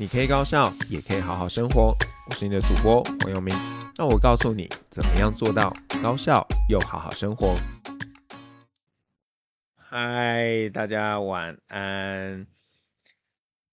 [0.00, 1.94] 你可以高效，也可以好好生活。
[2.30, 3.54] 我是你的主播黄友明，
[3.98, 7.54] 让我告诉你怎么样做到高效又好好生活。
[9.76, 12.46] 嗨，大家晚安，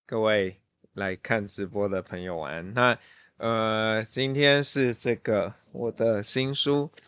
[0.05, 0.59] 各位
[0.91, 2.73] 来看直播的朋友晚安。
[2.73, 2.97] 那
[3.37, 6.91] 呃，今天是这个我的新书《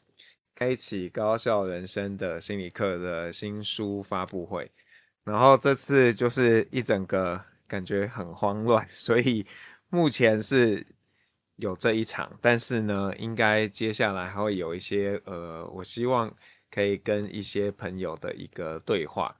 [0.56, 4.72] 开启高效人生的心理课》的新书发布会，
[5.26, 7.42] 然后这次就是一整个。
[7.70, 9.46] 感觉很慌乱， 所以
[9.90, 10.86] 目前是
[11.56, 16.36] 有这一场，但是呢，应该接下来还会有一些呃，我希望
[16.72, 19.34] 可以跟一些朋友的一个对话。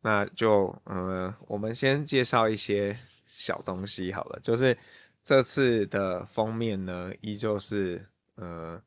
[0.00, 4.78] 那就呃，我们先介绍一些小东西好了，就是
[5.24, 8.80] 这次的封面呢，依旧是呃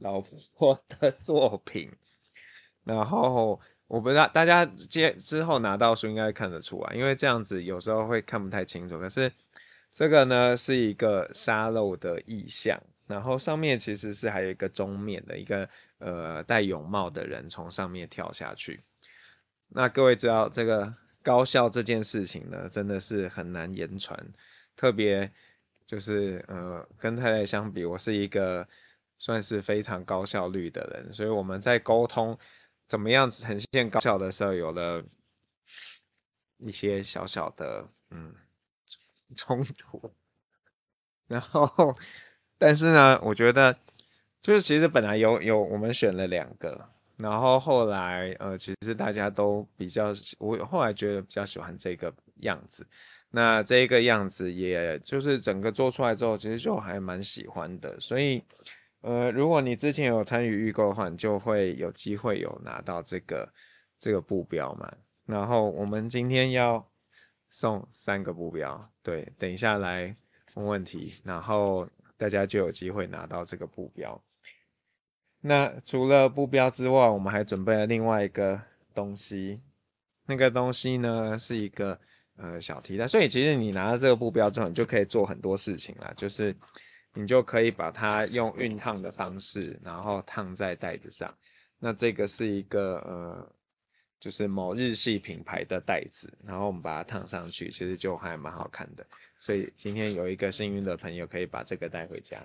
[0.00, 1.90] 老婆的作品，
[2.84, 3.60] 然后。
[3.88, 8.98] 我不知道大家接之后拿到书应该看得出来，因为这样子有时候会看不太清楚。
[8.98, 9.32] 可是
[9.92, 18.80] 这个呢是一个沙漏的意象，然后上面其实是还有一个钟面的一个呃戴泳帽的人从上面跳下去。
[19.68, 20.92] 那各位知道这个
[21.22, 24.18] 高效这件事情呢，真的是很难言传，
[24.74, 25.30] 特别
[25.86, 28.66] 就是呃跟太太相比，我是一个
[29.16, 32.36] 算是非常高效率的人，所以我们在沟通。
[32.86, 35.02] 怎么样呈现高效的时候，有了
[36.58, 38.32] 一些小小的嗯
[39.34, 40.12] 冲突，
[41.26, 41.96] 然后
[42.58, 43.76] 但是呢，我觉得
[44.40, 52.86] 就是其实本来有有我们选了两个，然后后来呃其实大家都比较，我后来觉得比较喜欢这个样子，
[53.30, 58.42] 那这个样子也就是整个做出来之后，其实就还蛮喜欢的，所以。
[59.06, 63.52] 呃，如果你之前有参与预购的话，你就会有机会有拿到这个
[63.96, 64.92] 这个布标嘛。
[65.26, 66.90] 然后我们今天要
[67.48, 70.16] 送三个布标，对，等一下来
[70.54, 74.20] 问问题，然后大家就有机会拿到这个布标。
[75.40, 78.60] 那除了布标之外，我们还准备了另外一个
[78.92, 79.62] 东西，
[80.26, 82.00] 那个东西呢是一个
[82.34, 86.56] 呃小提袋，所以其实你拿到这个布标之后，你就可以做很多事情啦，就是。
[87.16, 91.34] 你就可以把它用熨烫的方式，然后烫在袋子上。
[91.78, 93.52] 那这个是一个呃，
[94.20, 99.06] 就是某日系品牌的袋子，然后我们把它烫上去，其实就还蛮好看的。
[99.38, 102.38] 所以今天有一个幸运的朋友可以把这个带回家。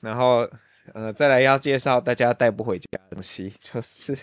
[0.00, 0.48] 然后
[0.94, 4.16] 呃，再来要介绍大家带不回家的东西，就是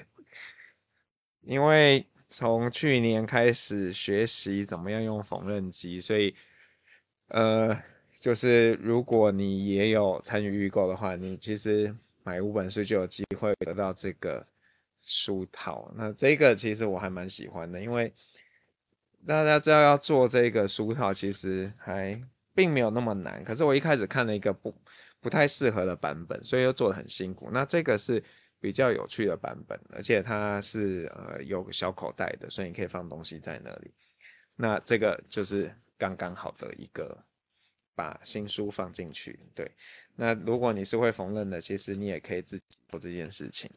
[1.41, 6.33] 因为从去年开始学习怎么样用缝纫机，所以
[7.27, 7.77] 呃。
[8.23, 14.47] 就是如果你也有参与预购的话，你其实买五本书就有机会得到这个
[15.01, 15.91] 书套。
[15.93, 18.13] 那这个其实我还蛮喜欢的，因为
[19.27, 22.17] 大家知道要做这个书套其实还
[22.55, 23.43] 并没有那么难。
[23.43, 24.73] 可是我一开始看了一个不
[25.19, 27.49] 不太适合的版本，所以又做的很辛苦。
[27.51, 28.23] 那这个是
[28.57, 33.91] 比较有趣的版本，而且它是呃有小口袋的，所以你可以放东西在那里。
[34.55, 37.21] 那这个就是刚刚好的一个。
[37.95, 39.71] 把新书放进去，对。
[40.15, 43.69] 那如果你是会缝纫的，其实你也可以自己做这件事情。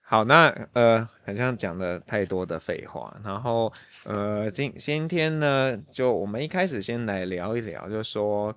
[0.00, 3.72] 好，那呃，好像讲了太多的废话，然后
[4.04, 8.56] 呃，今今天呢，就我们一开始先来聊一聊，就说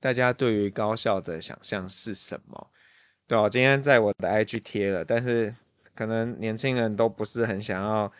[0.00, 2.70] 大家对于高校的想象是什么？
[3.26, 5.54] 对，我今天在我的 IG 贴了，但是
[5.94, 8.12] 可能年轻人都不是很想要。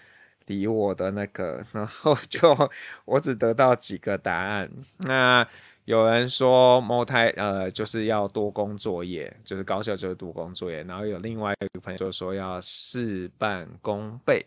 [0.49, 2.57] 理我的那个，然后 就
[3.05, 4.69] 我只得到几个答案。
[4.97, 5.47] 那
[5.85, 10.83] 有人说猫胎呃就是要多工作业，就是高效就是多工作业。
[10.83, 14.45] 然后有另外一个朋友就说要事半功倍。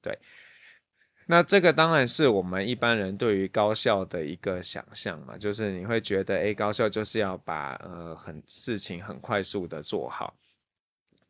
[0.00, 0.18] 对，
[1.26, 10.34] 那这个当然是我们一般人对于高效的一个想象嘛，就是你会觉得诶，高效就是要把呃很事情很快速的做好。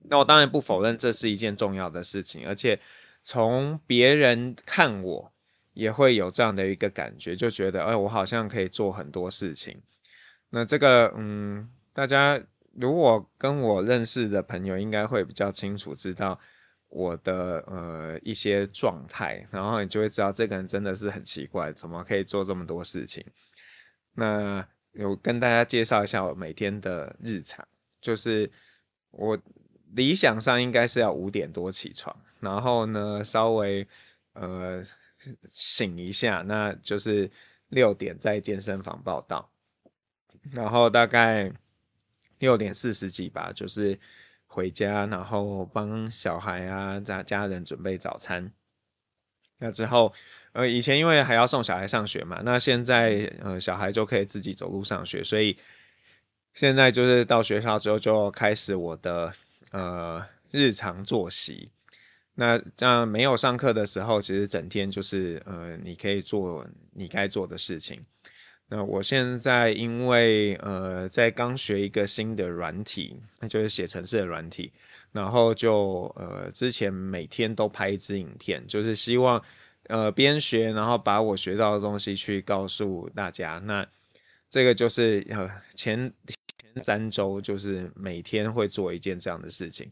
[0.05, 2.79] 那我当然不否认这是一件重要的事情，而且。
[3.23, 5.33] 从别人看我，
[5.73, 9.81] 也会有这样的一个感觉，就觉得，哎，我好像可以做很多事情。
[10.51, 12.39] 那这个，嗯，大家
[12.73, 16.39] 如果跟我认识的朋友，应该会比较清楚知道
[16.89, 23.25] 我的呃一些状态，然后你就会知道这个人真的是很奇怪，怎么可以做这么多事情。
[24.15, 27.67] 那有跟大家介绍一下我每天的日常，
[28.01, 28.51] 就是
[29.11, 29.39] 我
[29.95, 32.15] 理想上应该是要五点多起床。
[32.43, 33.87] 然后呢，稍微
[34.33, 34.83] 呃
[35.49, 37.31] 醒一下，那就是
[37.69, 39.49] 六点在健身房报到，
[40.51, 41.53] 然后大概
[42.41, 43.97] 六点四十几吧，就是
[44.47, 48.53] 回家，然后帮小孩啊家家人准备早餐，
[49.59, 50.13] 那之后，
[50.53, 55.57] 呃，以前因为还要送小孩上学嘛，那现在呃小孩就可以自己走路上学，所以
[56.55, 59.33] 现在就是到学校之后就开始我的
[59.71, 61.71] 呃日常作息。
[62.35, 68.03] 那这样没有上课的时候，其实整天就是呃你可以做你该做的事情。
[68.69, 74.73] 那我现在因为呃在刚学一个新的软体，那就是写程式的软体，
[75.13, 79.43] 然后就呃之前每天都拍一支影片，就是希望
[79.89, 83.61] 呃边学，然后把我学到的东西去告诉大家。
[83.63, 83.87] 那
[84.49, 89.91] 这个就是呃前前三周就是每天会做一件这样的事情。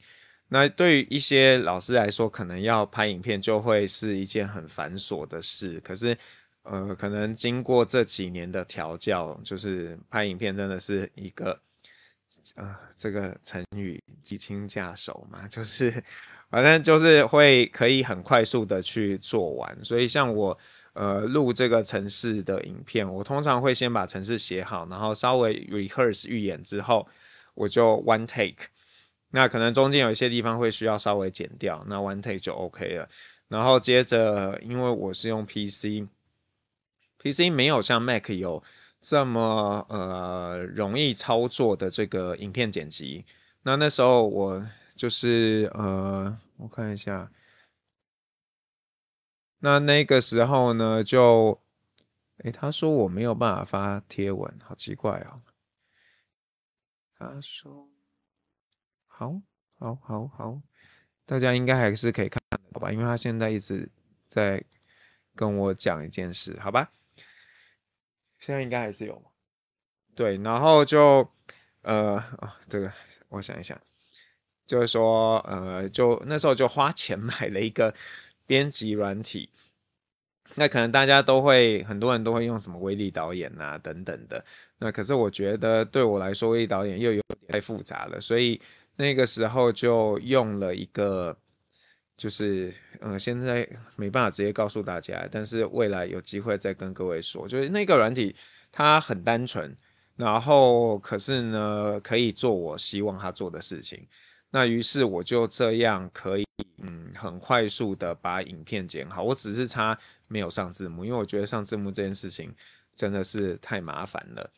[0.50, 6.14] 那对于一些老师来说，可能要拍影片就会是一件很繁琐的事，可是。
[6.62, 11.58] 呃，可能经过这几年的调教，就是拍影片真的是一个，
[12.54, 15.90] 呃，这个成语“机轻驾熟”嘛，就是
[16.50, 19.78] 反正就是会可以很快速的去做完。
[19.82, 20.56] 所以像我
[20.92, 27.08] 呃录这个城市的影片，我通常会先把城市写好，然后稍微 rehearse 预演之后，
[27.54, 28.66] 我就 one take。
[29.30, 33.08] 那可能中间有一些地方会需要稍微剪掉，那 one take 就 OK 了。
[33.48, 36.06] 然后接着，因为我是用 PC。
[37.22, 38.62] PC 没有像 Mac 有
[39.00, 43.24] 这么呃容易操作的这个影片剪辑。
[43.62, 44.66] 那那时候我
[44.96, 47.30] 就是呃，我看一下，
[49.58, 51.60] 那那个时候呢，就，
[52.38, 55.42] 诶，他说我没有办法发贴文，好奇怪哦。
[57.18, 57.89] 他说，
[59.20, 59.38] 好，
[59.78, 60.62] 好，好，好，
[61.26, 62.40] 大家应该还是可以看
[62.72, 62.90] 到吧？
[62.90, 63.86] 因为他现在一直
[64.26, 64.64] 在
[65.34, 66.90] 跟我讲一件事，好吧？
[68.38, 69.22] 现在应该还是有，
[70.14, 71.30] 对，然后就
[71.82, 72.90] 呃啊，这个
[73.28, 73.78] 我想一想，
[74.66, 77.94] 就是说呃，就那时候就花钱 买了一个
[78.46, 79.50] 编辑软体，
[80.54, 84.42] 那可能大家都会很多人都会用什么威力导演啊等等的，
[84.78, 88.58] 那可是我觉得对我来说威力导演又有点太复杂了，所以
[89.00, 91.36] 那个时候就用了一个。
[92.16, 92.70] 就是，
[93.00, 93.66] 嗯，现在
[93.96, 97.48] 没办法直接告诉大家，但是未来有机会再跟各位说。
[97.48, 98.36] 就是那个软体，
[98.70, 99.74] 它很单纯，
[100.16, 104.06] 然后可是呢，可以做我希望它做的事情。
[104.50, 106.44] 那于是我就这样可以，
[106.82, 109.22] 嗯，很快速的把影片剪好。
[109.22, 109.98] 我只是差
[110.28, 112.54] 没有上字幕，因为我觉得上字幕这件事情
[112.94, 114.50] 真的是太麻烦了。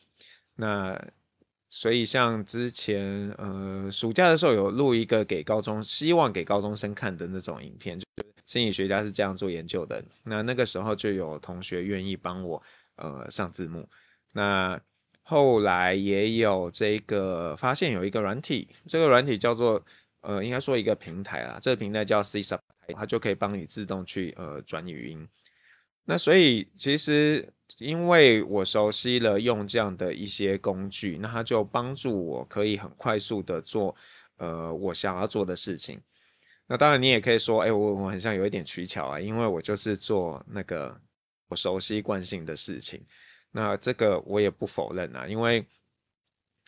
[0.53, 1.01] 那。
[1.75, 10.05] 所以像之前呃暑假的时候有录一个给高中，希望给高中生看的那种影片，就是心理学家是这样做研究的。
[10.23, 12.61] 那那个时候就有同学愿意帮我
[12.97, 13.89] 呃上字幕。
[14.31, 14.79] 那
[15.23, 19.83] 后来也有这个发现有一个软体，这个软体叫做
[20.21, 22.59] 呃应该说一个平台啦，这个平台叫 C Sub，
[22.95, 25.27] 它就可以帮你自动去呃转语音。
[26.05, 27.51] 那所以其实。
[27.79, 33.95] 因为我熟悉了用这样的一些工具，那它就帮助我可以很快速的做，
[34.37, 35.99] 呃，我想要做的事情。
[36.67, 40.95] 那当然你也可以说，哎，我我很像有一点取巧啊，因为我就是做那个
[41.49, 43.03] 我熟悉惯性的事情。
[43.51, 45.65] 那这个我也不否认啊，因为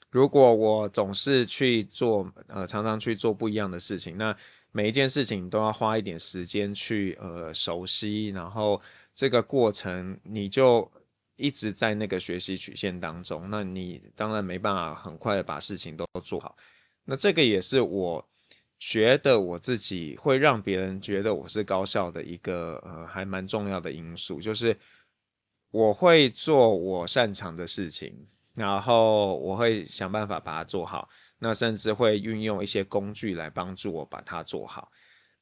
[0.09, 4.35] 如果我总是去做，呃，常常去做不一样的事情，那
[4.71, 8.81] 每一件事情都要花一点时间去，呃，熟悉，然后。
[9.15, 10.91] 这个过程你就
[11.37, 16.55] 一直在那个学习曲线当中，那你当然没办法很快的把事情都做好。
[17.05, 18.27] 那这个也是我
[18.77, 24.77] 觉得我自己会让别人觉得我是高效的一个呃还蛮重要的因素，就是
[25.71, 28.13] 我会做我擅长的事情，
[28.53, 31.07] 然后我会想办法把它做好，
[31.39, 34.91] 那甚至会运用一些工具来帮助我把它做好，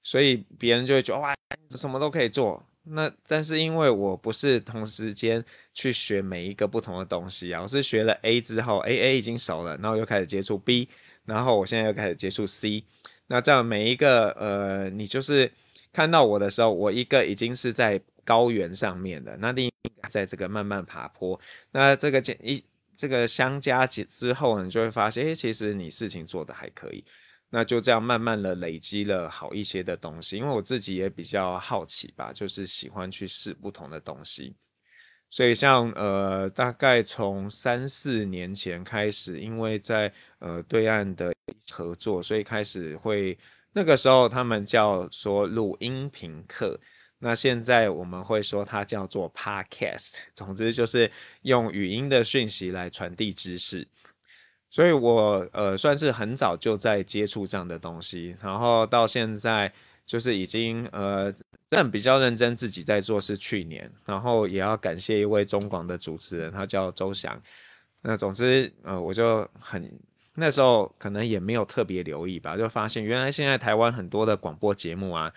[0.04, 1.36] 所以别人就会觉得哇，
[1.72, 2.64] 什么都可以做。
[2.86, 10.90] 那但是因为我不是同时间去学每一个不同的东西啊，我是学了 A 之后，A A 已经熟了，然后又开始接触 B，
[11.26, 12.84] 然后我现在又开始接触 C，
[13.28, 15.52] 那这样每一个呃，你就是
[15.94, 19.72] 看到我的时候，我一个已经是在高原上面的，那另一
[20.02, 21.40] 个在这个慢慢爬坡，
[21.72, 22.62] 那这个减一
[22.98, 27.04] 这个相加起之后，你就会发现，诶，其实你事情做的还可以。
[27.56, 34.56] 那就这样慢慢的累积了好一些的东西，因为我自己也比较好奇吧，就是喜欢去试不同的东西，
[35.30, 41.32] 所以像呃大概从三四年前开始，因为在呃对岸的
[41.70, 43.38] 合作，所以开始会
[43.72, 46.80] 那个时候他们叫说录音频课，
[47.20, 51.12] 那现在我们会说它叫做 Podcast，总之就是
[51.44, 53.88] 用语音的讯息来传递知识。
[54.74, 59.72] 所以我呃算是很早就在接触这样的东西，然后到现在
[60.04, 61.32] 就是已经呃，
[61.70, 67.40] 真的比较认真自己在做是去年，然后也要感谢一位中广的主持人，他叫周翔。
[68.02, 69.88] 那总之呃，我就很
[70.34, 75.32] 那时候可能也没有特别留意吧，就发现原来现在台湾很多的广播节目啊，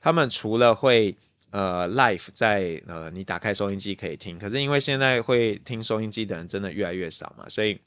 [0.00, 1.16] 他们除了会
[1.50, 7.80] 呃 live 在呃你打开收音机可以听，可是因为现在会听收音机的人真的越来越少嘛，所以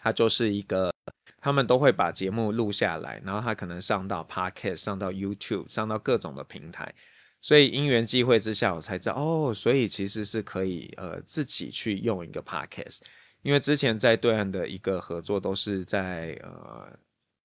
[0.00, 0.92] 它就是一个。
[1.40, 6.94] 他们都会把节目录下来，然后他可能上到 Podcast，上到 YouTube，上到各种的平台。
[7.42, 13.00] 所以因缘际会之下，我才知道哦，所以其实是可以呃自己去用一个 Podcast。
[13.42, 16.90] 因为之前在对岸的一个合作都是在呃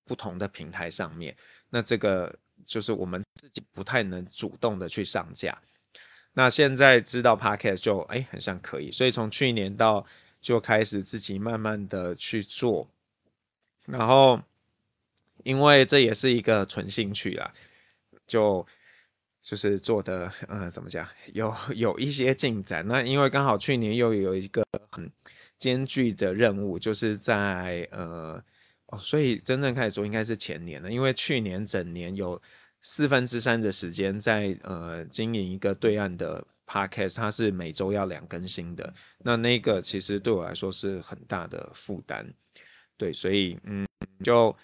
[0.05, 1.35] 不同的平台上面，
[1.69, 2.33] 那这个
[2.65, 5.61] 就是我们自己不太能主动的去上架。
[6.31, 10.05] 那现在知道 Podcast 就哎很像可以，所以从去年到
[10.41, 12.87] 就开始自己慢慢的去做。
[13.85, 14.39] 然后，
[15.43, 17.51] 因为这也是一个纯兴趣啦，
[18.27, 18.65] 就
[19.41, 22.87] 就是做的，呃，怎么讲，有有一些进展。
[22.87, 25.11] 那因为刚好去年又有一个很
[25.57, 28.43] 艰巨的任务，就是在呃，
[28.87, 30.91] 哦，所以真正开始做应该是前年了。
[30.91, 32.39] 因为去年整年有
[32.81, 38.93] 四分之三的时间在呃经营一个对岸的 podcast，它是每周要两更新的。
[39.17, 42.31] 那那个其实对我来说是很大的负担。
[42.95, 43.87] 对，所以嗯，
[44.23, 44.55] 就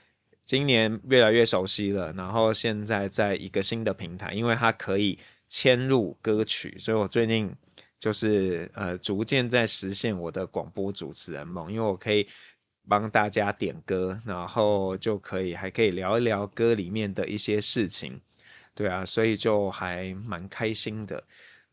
[0.42, 5.18] 今年越来越熟悉了，然后现在在一个新的平台，因为它可以
[5.50, 7.52] 嵌入歌曲，所以我最近
[7.98, 12.28] 就是呃逐渐在实现我的广播主持人梦，因为我可以
[12.88, 18.20] 帮大家点歌，然后就可以还可以聊一聊歌里面的一些事情，
[18.76, 21.24] 对啊，所以就还蛮开心的。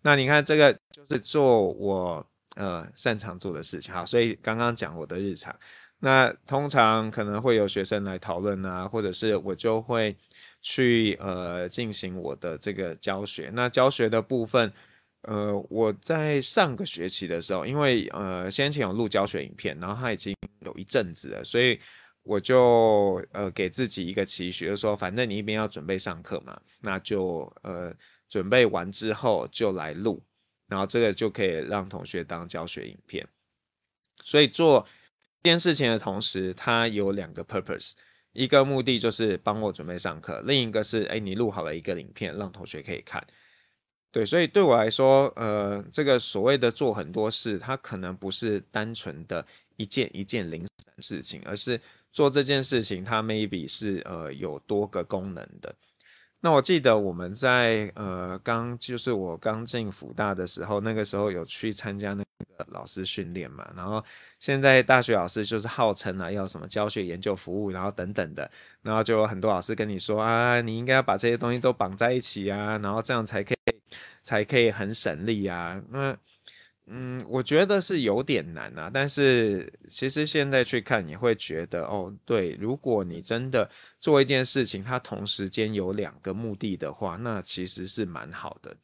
[0.02, 5.56] 那你看这个就是做我呃擅长做的事情，好，所以刚刚讲我的日常。
[6.04, 10.16] 那通常可能会有学生来讨论啊，或者是我就会
[10.60, 13.52] 去呃进行我的这个教学。
[13.54, 14.72] 那教学的部分，
[15.22, 20.34] 呃，我在上个学期的时候，因为呃先前有录教学影片，然后它已经
[20.66, 21.78] 有一阵子了，所以
[22.24, 27.94] 我就呃给自己一个期许，就是说反正你一边要准备上课嘛，那就呃
[28.32, 30.22] 准备完之后就来录，
[30.66, 33.28] 然后这个就可以让同学当教学影片，
[34.22, 34.86] 所以做。
[35.44, 37.94] 这件事情的同时，它有两个 purpose，
[38.32, 43.26] 一个目的就是帮我准备上课，另一个是，哎，你录好了一个影片，让同学可以看。
[44.12, 49.44] 对，所以对我来说，呃，这个所谓的做很多事，它可能不是单纯的
[49.76, 51.80] 一件一件零散事情，而是
[52.12, 55.74] 做这件事情，它 maybe 是呃有多个功能的。
[56.44, 62.24] 那我记得我们在呃刚就是我刚进辅大的时候，那个时候有去参加那
[62.58, 64.04] 个老师训练嘛，然后
[64.40, 68.50] 现在大学老师就是号称啊要什么教学研究服务，然后等等的，
[68.82, 73.74] 然后就有很多老师跟你说啊，你应该要把这些东西都绑在一起啊，然后这样才可以
[74.22, 76.16] 才可以很省力啊，那。
[76.88, 83.70] 嗯我觉得是有点难啊，但是其实现在去看，你会觉得哦，对，如果你真的
[84.00, 88.76] 做一件事情，它同时间有两个目的的话，那其实是蛮好的。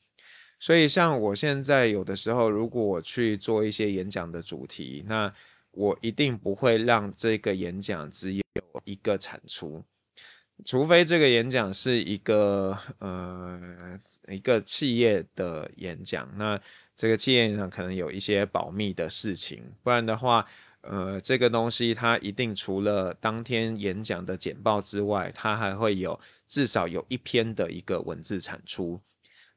[0.60, 5.30] 所以像我现在有的时候，如果我去做一些演讲的主题，那
[5.72, 8.42] 我一定不会让这个演讲只有
[8.84, 9.84] 一个产出，
[10.64, 13.60] 除非这个演讲是一个呃
[14.28, 16.58] 一个企业的演讲，那。
[16.98, 20.44] 这个企业呢，可能有一些保密的事情，不然的话，
[20.80, 29.00] 呃，这个东西它一定除了当天演讲的简报之外，它还会有至少有一篇的一个文字产出。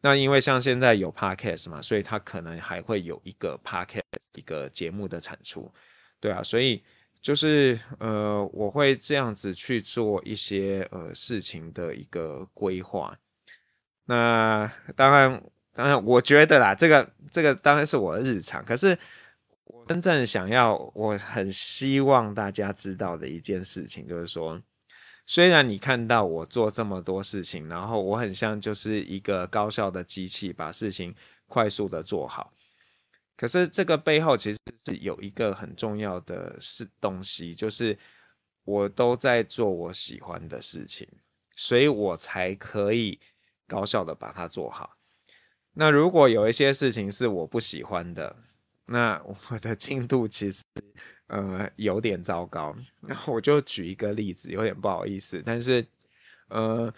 [0.01, 4.03] 那因为像现在有 podcast 嘛，所以它可能还会有一个 podcast
[4.35, 5.73] 一个节目的产出，
[6.19, 6.83] 对啊，所以
[7.23, 13.17] 就是呃，我会这样子去做一些呃事情的一个规划。
[14.05, 15.43] 那当然。
[15.73, 18.63] 当然，我觉得啦，这个这个当然是我的日常。
[18.65, 18.97] 可是，
[19.63, 24.61] 我真正想要，我很希望大家知道的一件事情，就是说，
[25.25, 31.15] 虽然你看到我做这么多事情，然后我很像就是一个高效的机器，把事情
[31.47, 32.51] 快速的做好。
[33.37, 37.97] 可是，这个背后其实是有一个很重要的是东西，就是
[38.65, 41.07] 我都在做我喜欢的事情，
[41.55, 43.17] 所以我才可以
[43.67, 44.97] 高效的把它做好。
[45.73, 48.35] 那如果有一些事情是我不喜欢的，
[48.85, 50.61] 那我的进度其实
[51.27, 52.75] 呃有点糟糕。
[52.99, 55.85] 那我就举一个例子，有点不好意思，但是
[56.49, 56.93] 呃，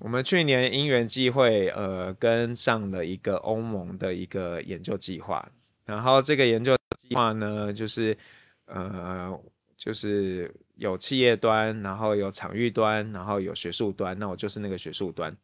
[0.00, 5.46] 我们去年因缘际会呃跟上了一个欧盟的一个研究计划，
[5.84, 8.16] 然后这个研究计划呢，就是
[8.64, 9.38] 呃
[9.76, 15.36] 就是有企业端，然后有场域端，然后有学术端，那我就是那个学术端。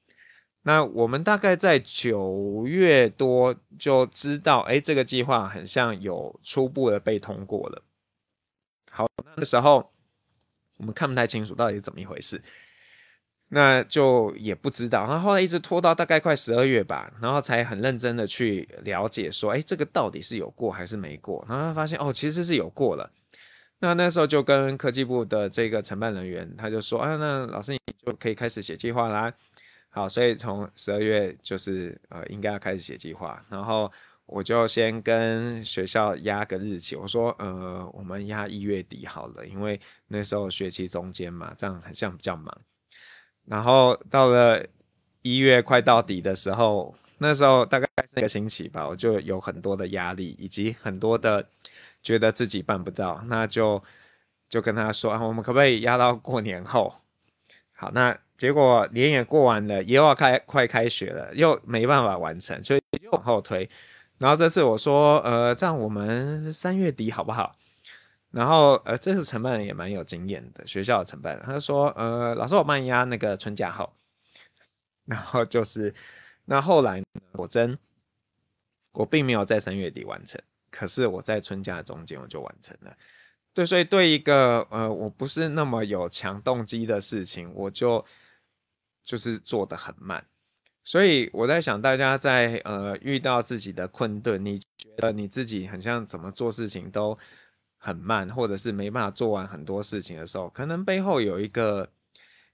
[0.62, 7.82] 那我们大概在九月多就知道，哎，这个计划很像有初步的被通过了。
[8.90, 9.90] 好，那个时候
[10.76, 12.42] 我们看不太清楚到底是怎么一回事，
[13.48, 15.06] 那就也不知道。
[15.06, 21.42] 然后后来一直拖到大概快十二月吧，然后才很认真的去了解说，哎，这个到底是有过还是没过？
[21.48, 23.10] 然后发现哦，其实是有过了。
[23.78, 29.32] 那那时候就跟科技部的这个承办人员，他就说，啊，那老师你就可以开始写计划啦。
[29.92, 33.90] 好，所以从十二月就是呃，应该要开始写计划，然后
[34.25, 42.56] 我就先跟学校压个日期，我说呃，我们压一月底好了，因为那时候学期中间嘛，这样很像比较忙。
[43.47, 44.64] 然后到了
[45.23, 51.44] 一月快到底的时候，那时候大概是一个星期吧，我就有很多的压力，以及很多的
[52.00, 53.82] 觉得自己办不到，那就
[54.49, 56.94] 就跟他说啊，我们可不可以压到过年后？
[57.73, 58.16] 好，那。
[58.40, 63.68] 结果年也过完了，也要开快开学了，又没办法完成，所以又往后推。
[64.16, 67.54] 然后这次我说，呃，这样我们三月底好不好？
[68.30, 73.92] 然后呃，这次承办人也蛮有经验的，学校的承办人，他就说，呃，老师我帮你压那个春假后。
[75.04, 75.94] 然后就是，
[76.47, 77.76] 那后来果真，
[78.92, 82.97] 我并没有在三月底完成，可是我在春假中间我就完成了。
[83.52, 88.02] 对，所以对一个呃，我不是那么有强动机的事情，我就。
[89.02, 90.25] 就是做的很慢，
[90.85, 97.19] 所以我在想，大家在呃遇到自己的困顿，你觉得你自己很像怎么做事情都
[97.76, 101.88] 很慢，或者是没办法做完很多事情的时候，可能背后有一个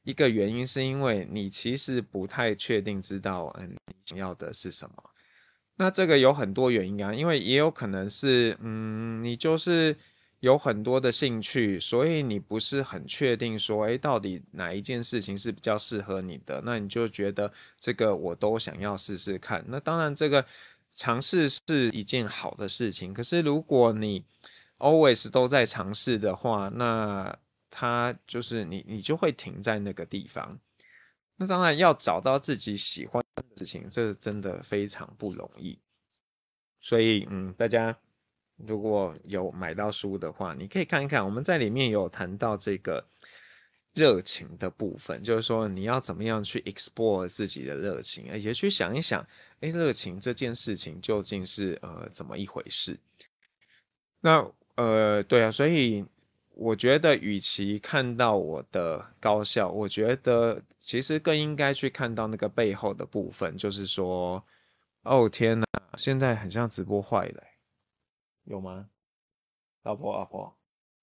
[0.02, 4.94] 一个原因，是因为你其实不太确定知道嗯你想要的是什么。
[5.76, 9.96] 那这个有很多原因啊，因为也有可能是嗯你就是。
[10.40, 16.60] 有很多的兴趣，所以你不是很确定说，哎，到底哪一件事情是比较适合你的？
[16.62, 17.50] 那你就觉得
[17.80, 19.64] 这个我都想要试试看。
[19.66, 20.44] 那当然，这个
[20.92, 23.14] 尝试是一件好的事情。
[23.14, 24.22] 可是如果你
[24.78, 27.34] always 都在尝试的话，那
[27.70, 30.58] 它就是你，你就会停在那个地方。
[31.36, 35.78] 那当然要找到自己喜欢的事情，这真的非常不容易。
[36.80, 37.96] 所以，嗯，大家。
[38.56, 41.24] 如果有买到书的话，你可以看一看。
[41.24, 43.04] 我们在里面有谈到这个
[43.92, 49.26] 热情的部分，就是说你要怎么样去 explore 自己的热情，也去想一想，
[49.60, 52.98] 哎，热情这件事情究竟是呃怎么一回事？
[54.20, 56.04] 那呃对啊，所以
[56.54, 64.42] 我觉得，与其看到我的高效，我觉得其实更应该去看到那个背后的部分，就是说，
[65.02, 65.66] 哦天哪，
[65.98, 67.42] 现在很像直播坏了。
[68.46, 68.88] 有吗？
[69.82, 70.56] 老婆，老婆，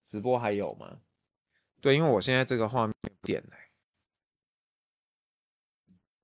[0.06, 1.00] 直播还有吗？
[1.82, 3.52] 对，因为我现在这个画面点了，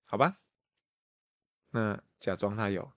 [0.05, 0.37] 好吧？
[1.71, 2.91] 那假装他有。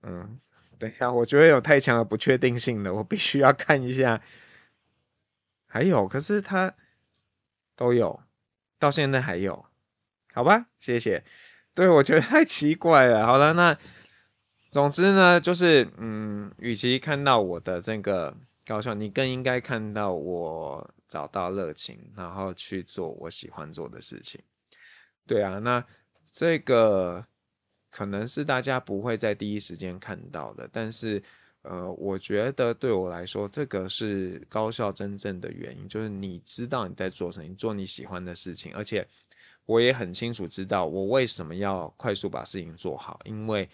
[0.00, 0.38] 嗯，
[0.78, 4.22] 等一下，我觉得有太强的不确定性了，我必须要看一下。
[5.66, 6.74] 还有，可是他
[7.76, 8.22] 都有，
[8.78, 9.66] 到现在还有，
[10.32, 10.68] 好吧？
[10.80, 11.22] 谢谢。
[11.74, 13.26] 对，我觉得太奇怪了。
[13.26, 13.78] 好了，那。
[14.70, 18.32] 总之呢，就是嗯，与其看到我的这个
[18.64, 24.40] 高效，你更应该看到我找到热情，然后去做我喜欢做的事情。
[25.26, 25.84] 对啊，那
[26.30, 27.24] 这个
[27.90, 31.20] 可能是大家不会在第一时间看到的，但是
[31.62, 39.04] 呃，我觉得对我来说，这个是高效真正的原因，就是你知道你在做什么，做你喜欢的事情，而且
[39.66, 43.68] 我也很清楚知道我为什么要快速把事情做好，因为。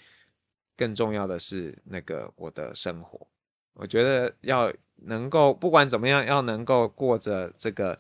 [0.77, 3.27] 更重要的是那个我的生活，
[3.73, 7.99] 我觉得要能够不管怎么样，要能够过着这个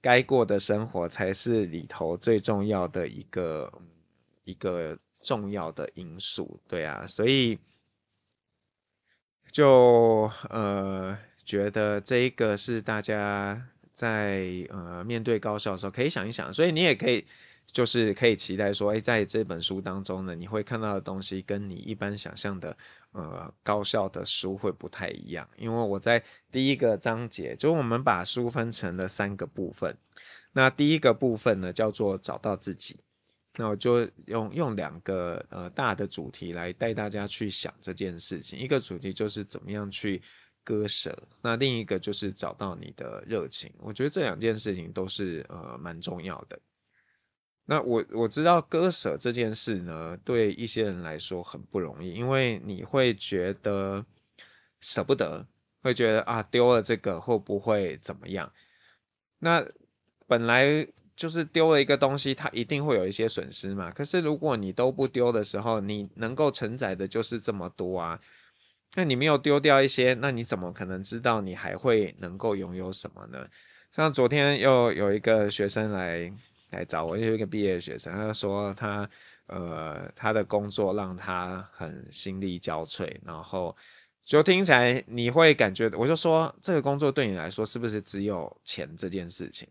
[0.00, 3.72] 该过的生活，才是里头最重要的一个
[4.44, 6.60] 一个重要的因素。
[6.66, 7.58] 对啊，所以
[9.52, 17.24] 就呃觉得这一个是大家在呃面对高校的时候可以想一想，所以你也可以。
[17.70, 22.76] 就是可以期待说，哎，在这本书当中呢，你会看到的东西跟你一般想象的，
[23.12, 25.48] 呃，高效的书会不太一样。
[25.56, 29.96] 因为我在第一个章节，就我们把书分成了三个部分。
[30.52, 32.96] 那第一个部分呢，叫做找到自己。
[33.56, 38.58] 那我就用用两个呃大的主题来带大家去想这件事情。
[38.58, 40.22] 一个主题就是怎么样去
[40.64, 43.70] 割舍，那另一个就是找到你的热情。
[43.78, 46.58] 我觉得这两件事情都是呃蛮重要的。
[47.70, 54.02] 那我我知道割舍这件事呢，对一些人来说很不容易，因为你会觉得
[54.80, 55.46] 舍不得，
[55.82, 58.50] 会觉得啊丢了这个会不会怎么样？
[59.40, 59.62] 那
[60.26, 63.90] 本来就是丢了一个东西，它一定会有一些损失嘛。
[63.90, 68.18] 可是如果你都不丢的时候，你能够承载的就是这么多啊。
[68.94, 73.46] 那你没有丢掉一些，那你怎么可能知道你还会能够拥有什么呢？
[73.92, 76.32] 像昨天又有一个学生来
[76.70, 79.08] 来找我，有一个毕业学生，他说他
[79.46, 83.76] 呃他的工作让他很心力交瘁，然后
[84.22, 89.68] 就听起来你会感觉，我就说这个工作对你来说是不是只有钱这件事情？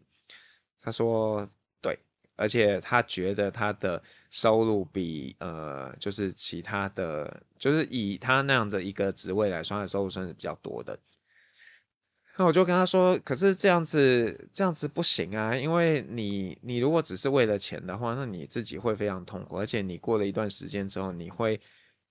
[0.81, 1.47] 他说
[1.81, 1.97] 对。
[2.39, 10.95] 而且他觉得他的收入比呃，就是其他的，就是以他那样的一个职位来说，他的收入算是比较多的。
[12.38, 21.60] 那我就跟他说，可是这样子这样子不行啊，因为你你如果只是为了钱的话，那你自己会非常痛苦，而且你过了一段时间之后，你会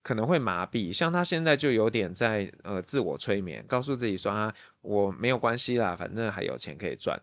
[0.02, 0.92] 可能会麻痹。
[0.92, 7.20] 像他现在就有点在呃自我催眠，告诉自己说啊，我没有关系啦，反正还有钱可以赚，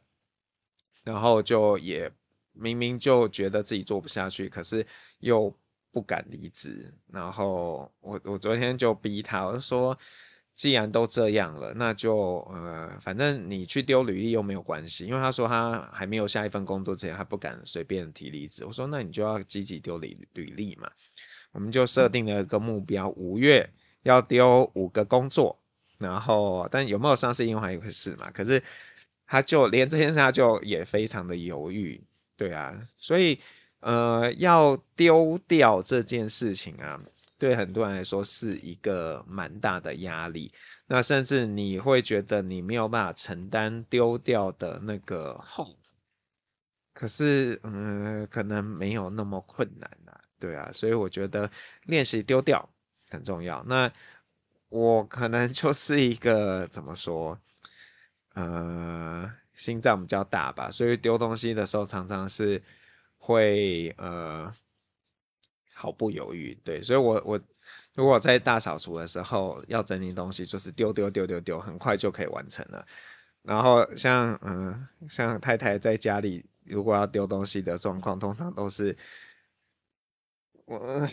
[1.04, 2.12] 然后就也。
[2.56, 4.86] 明明就觉得自己做不下去，可是
[5.22, 5.52] 又
[5.92, 6.94] 不敢离职。
[7.08, 9.98] 然后我我昨天就逼他，我就说，
[10.56, 15.06] 既然都这样了，那就呃，反正你去丢履历又没有关系。
[15.06, 18.64] 因为他说他还没有下一份工作之前，他不敢随便提离职。
[18.66, 20.90] 我说那你就要积极丢履履历嘛。
[21.52, 23.70] 我们就设定了一个目标，五月
[24.02, 25.60] 要丢五个工作。
[26.00, 28.30] 然后，但有没有上市另外一回事嘛？
[28.32, 28.62] 可是
[29.26, 32.04] 他就连这件事，他就也非常的犹豫。
[32.36, 33.40] 对啊，所以
[33.80, 37.00] 呃，要丢掉这件事情啊，
[37.44, 40.50] 对很多人来说是一个蛮大的压力。
[40.88, 45.76] 那甚至你会觉得你没有办法承担丢掉的那个后，
[46.94, 50.16] 可是嗯、可能没有那么困难啊。
[50.40, 51.52] 对啊，所以我觉得
[51.88, 52.70] 练习丢掉
[53.10, 53.62] 很重要。
[53.68, 53.92] 那
[54.70, 57.38] 我可能 就是一个怎么说，
[58.36, 59.30] 呃。
[59.56, 62.60] 心脏比较大吧，所以丢东西的时候常常是
[63.20, 64.52] 会呃
[65.74, 66.58] 毫不犹豫。
[66.64, 67.40] 对，所以我我
[67.96, 72.86] 如果在大扫除的时候要整理东西，就是丢丢丢丢丢，很快就可以完成了。
[73.42, 78.96] 然后像嗯、像太太在家里如果要丢东西的状况，通常都是
[80.66, 81.08] 我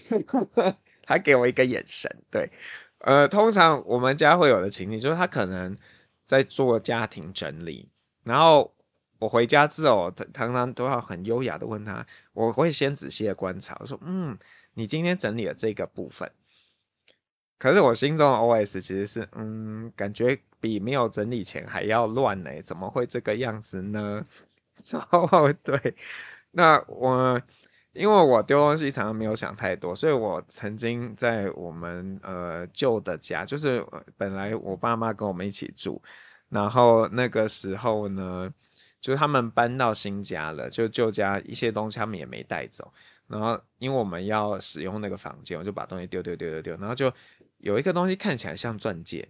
[1.07, 2.09] 还给我一个眼神。
[2.31, 2.51] 对，
[2.99, 5.77] 呃，通常我们家会有的情景就是他可能
[6.25, 7.89] 在做家庭整理。
[8.23, 8.73] 然后
[9.21, 14.37] 我回家之后，常常都要很优雅的问他，我会先仔细的观察，我说，嗯，
[14.75, 16.29] 你今天整理了这个部分，
[17.59, 24.27] 可是我心中的 OS 其实是，嗯，感觉比没有整理前还要乱呢，怎么会这个样子呢？
[25.13, 25.95] 哦，对，
[26.53, 27.41] 那我
[27.93, 33.85] 因为我丢东西常常没有想太多，所以我曾经在我们呃旧的家，就是
[34.17, 36.01] 本来我爸妈跟我们一起住。
[36.49, 38.53] 然后那个时候呢，
[39.01, 42.93] 就是他们搬到新家了，就旧家一些东西他们也没带走。
[43.27, 46.77] 然后因为我们要使用那个房间，我就把东西丢丢丢丢丢。
[46.77, 47.11] 然后就
[47.57, 49.27] 有一个东西看起来像钻戒，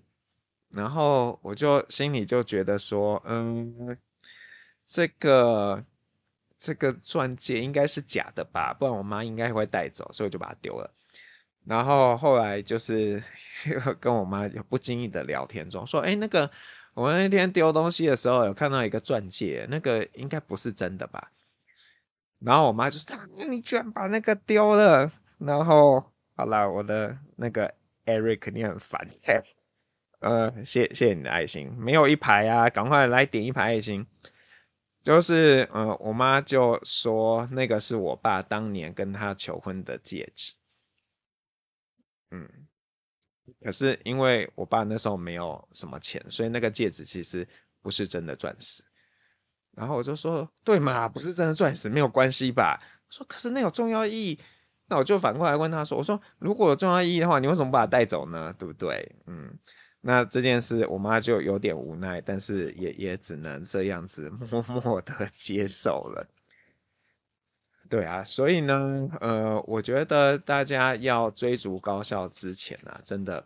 [0.71, 3.97] 然后我就心里就觉得说，嗯，
[4.85, 5.85] 这个
[6.59, 10.93] 这个钻戒应该是假的吧，不然我妈应该会带走，所以我就把它丢了。
[11.65, 13.23] 然后后来就是
[14.01, 16.51] 跟我妈有不经意的聊天中说，哎，那个。
[16.95, 21.31] 我那天丢东西的时候，有看到一个钻戒，那个应该不是真的吧？
[22.41, 23.17] 然后我妈就说
[23.49, 27.73] ：“你居然把那个丢了。”然后好了，我的那个
[28.07, 29.07] Eric，你很烦。
[30.21, 34.07] 呃，谢谢你的爱心，没有一排啊，赶快来点一排爱心。
[35.03, 40.53] 就是呃，我妈就说那个是我爸当年跟她求婚的戒指。
[42.31, 42.49] 嗯。
[43.63, 47.47] 可是因为我爸那时候没有什么钱，所以那个戒指其实
[47.83, 48.83] 不是真的钻石。
[49.73, 54.39] 然后我就说：“对嘛，不是真的钻石，没有关系吧？”说：“可是那有重要意义。”
[54.89, 58.53] 那我就反过来问他说：“我说如果有重要意义的话，你为什么把它带走呢？
[58.59, 59.57] 对不对？”嗯，
[60.01, 66.27] 那这件事我妈就有点无奈，但是也也只能这样子 默默的接受了。
[67.91, 73.45] 对啊，所以呢，呃，我觉得大家要追逐高效之前啊，真的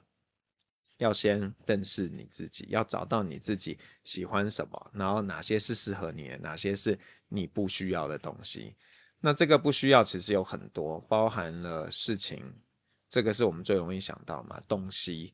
[0.98, 8.76] 要先认识你自己，要找到你自己喜欢什么，然后哪些是适合你的，哪些是你不需要的东西。
[9.18, 12.44] 那这个不需要其实有很多，包含了事情，
[13.08, 15.32] 这个是我们最容易想到嘛，东西。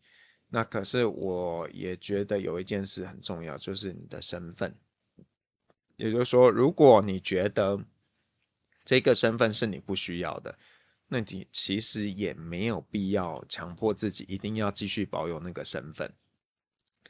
[0.48, 4.72] 那可是我也觉得有一件事很重要，就是你的身份。
[5.96, 7.76] 也就是说，如果你觉得
[8.84, 10.56] 这个身份是你不需要的，
[11.08, 16.12] 那你其实也没有必要强迫自己一定要继续保有那个身份。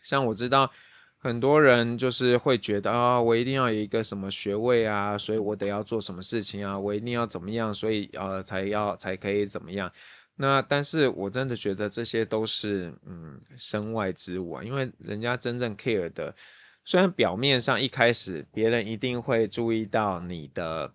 [0.03, 0.71] 像我知道，
[1.19, 9.93] 很多人就是会觉得啊，我一定要有一个什么学位啊，所以我得要做什么事情啊，我一定要怎么样，所以呃才要才可以怎么样。
[10.37, 16.35] 那但是我真的觉得这些都是嗯身外之物啊，因为人家真正 care 的，
[16.83, 20.91] 虽然表面上一开始别人一定会注意到你的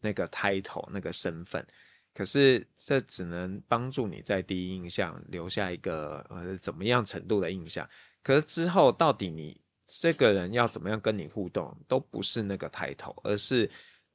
[0.00, 1.66] 那个 title 那个身份，
[2.14, 7.88] 可是这只能帮助你在第一印象留下一个呃怎么样程度的印象，
[8.22, 9.60] 可是之后到底你。
[9.90, 13.70] 这个人要怎么样跟你互动，都不是那个抬头，而是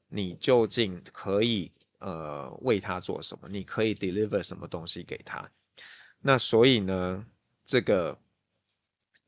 [0.07, 5.49] 你究竟可以呃为他做什么，你可以 deliver 什么东西给他。
[6.19, 7.25] 那所以呢，
[7.65, 8.15] 这个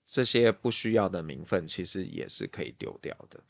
[0.06, 3.44] 这些不需要的名分，其实也是可以丢掉的。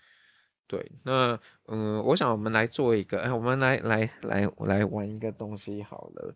[0.67, 6.35] 对，那嗯，我想我们来做一个，哎，我们来来来来玩一个东西好了。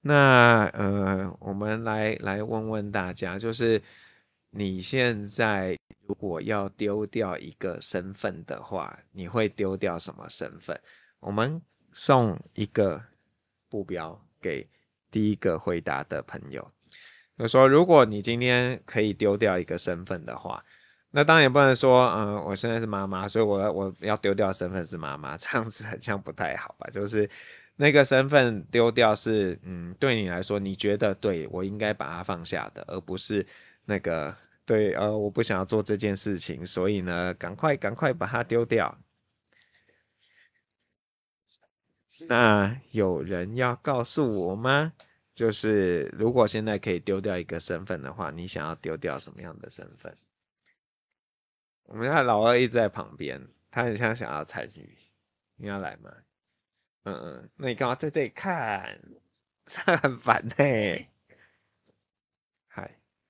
[0.00, 3.80] 那呃，我们来来问问大家，就是。
[4.52, 10.76] 你现在如果要丢掉一个身份的话，你会丢掉什么身份？
[11.20, 13.00] 我们送一个
[13.68, 14.68] 布标给
[15.08, 16.68] 第一个回答的朋友。
[17.38, 20.64] 就说，如果你今天可以丢掉一个身份的话，
[21.10, 26.88] 那当然也不能说，嗯，我现在是妈妈，所以我我要丢掉身份是妈妈， 这样子好像不太好吧？
[26.92, 27.28] 就是
[27.76, 33.46] 那个身份丢掉是，嗯，对你来说，你觉得对我应该把它放下的，而不是。
[33.86, 38.96] 那个对，呃，我不想要做这件事情，所以呢，赶快赶快把它丢掉。
[42.28, 44.92] 那有人要告诉我吗？
[45.34, 50.14] 就是如果现在可以丢掉一个身份的话，你想要丢掉什么样的身份？
[51.90, 54.96] 我们家老二一直在旁边，他很像想要参与，
[55.56, 56.10] 你要来吗？
[57.02, 59.00] 嗯嗯，那你干嘛在这里看？
[59.66, 61.08] 这很烦呢、欸。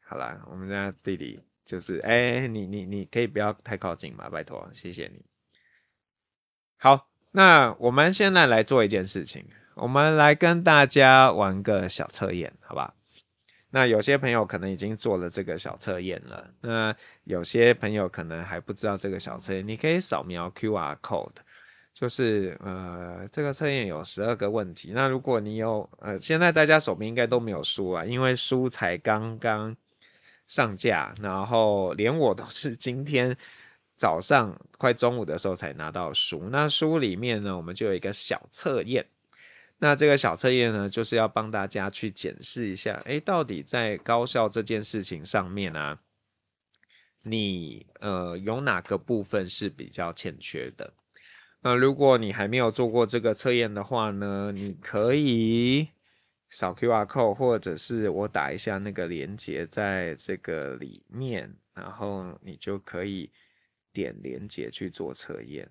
[0.03, 5.25] 好啦，我们家弟弟就是，哎、欸，你你你可以不要太靠近嘛，拜托，谢谢你。
[6.77, 12.95] 好，那我们现在来做一件事情，我们来跟大家玩个小测验，好吧？
[13.71, 21.37] 那有些朋友可能已经做了这个小测验了，那有些朋友可能还不知道这个小测验，你可以扫描 QR code，
[21.95, 24.93] 就是呃，这个测验有十二个问题。
[24.93, 29.77] 那如果你有呃，现在大家手边应该都没有书啊，因为书才刚刚。
[30.51, 33.37] 上架，然后连我都是今天
[33.95, 36.49] 早上快中午的时候才拿到书。
[36.51, 39.07] 那书里面呢，我们就有一个小测验。
[39.81, 45.99] 那这个小测验呢，就是要帮大家去检视一下，诶，到底在高效这件事情上面啊，
[47.23, 50.93] 你呃有哪个部分是比较欠缺的？
[51.63, 55.89] 那如果你还没有做过这个测验的话呢，你可以。
[56.53, 63.31] 扫 QR code，或者是我打一下那个链接在这个里面，然后你就可以
[63.93, 65.71] 点连接去做测验。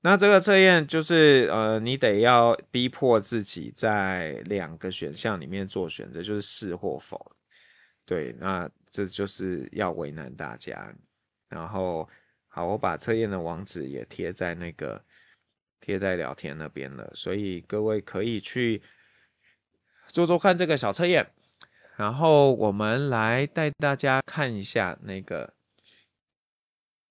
[0.00, 7.36] 那这个测验就是呃，你得要逼迫自己在两个选项里面做选择，就是是或否。
[8.04, 10.94] 对，那这就是要为难大家。
[11.48, 12.08] 然后，
[12.48, 15.02] 好，我把测验的网址也贴在那个。
[15.82, 18.82] 贴在聊天那边了，所以各位可以去
[20.08, 21.32] 做做看这个小测验，
[21.96, 25.54] 然后我们来带大家看一下那个，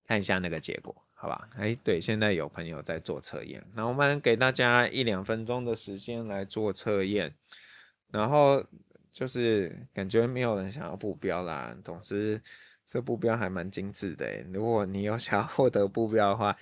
[0.06, 1.50] 看一下那个结果，好吧？
[1.56, 7.34] 哎，对，现在有朋友在做测验，那我们给大家一两分钟的时间来做测验，
[8.10, 8.64] 然后
[9.12, 12.40] 就是感觉没有人想要布标啦，总之
[12.86, 16.56] 这布标还蛮精致的，如果你有想要获得布标的话。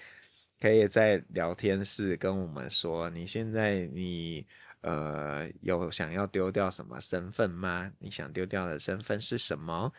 [0.61, 4.45] 可以在聊天室跟我们说，你现在你
[4.81, 7.93] 呃有想要丢掉什么身份吗？
[8.01, 9.93] 你想丢掉的身份是什么？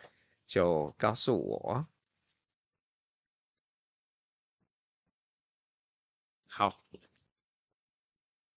[0.44, 1.86] 就告诉我。
[6.52, 6.82] 好，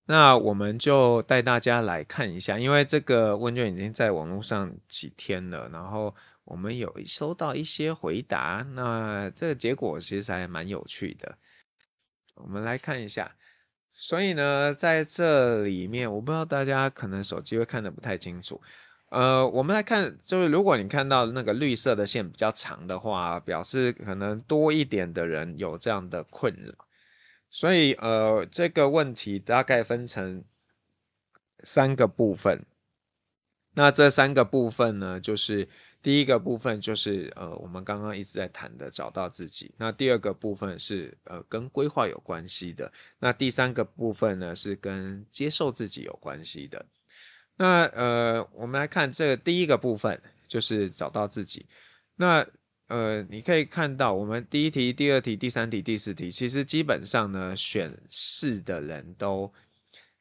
[0.05, 11.37] 那我们就带大家来看一下，因为这个问卷已经在网络上几天了，然后我们有收到一些回答，那这个结果其实还蛮有趣的。
[12.33, 13.35] 我们来看一下，
[13.93, 18.59] 所以呢，在这里面，我不知道大家可能手机会看得不太清楚。
[19.09, 26.73] 呃，我们来看，就是如果你看到那个绿色的线比较长的话，表示可能多一点的人有这样的困扰。
[27.53, 30.43] 所以，呃，这个问题大概分成
[31.63, 32.65] 三个部分。
[33.75, 35.69] 那这三个部分呢，就是。
[36.03, 39.73] 第一个部分就是呃，我们刚刚一直在谈的找到自己。
[39.77, 42.91] 那第二个部分是呃，跟规划有关系的。
[43.19, 46.85] 那第三个部分呢，是跟接受自己有关系的。
[47.55, 51.65] 那呃，我们来看这第一个部分，就是找到自己。
[52.17, 52.45] 那
[52.93, 59.51] 呃，你可以看到我们第一题、第二题、第三题、第四题，其实基本上呢，选是的人都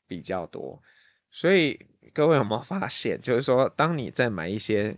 [0.07, 0.83] 比较多。
[1.31, 1.79] 所以
[2.15, 4.97] 各位有没有发现，就是说，当你在买一些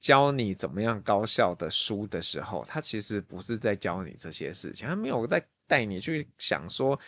[0.00, 6.98] 教你怎么样高效的书的时候，他其实不是在教你这些事情，他没有在带你去想说。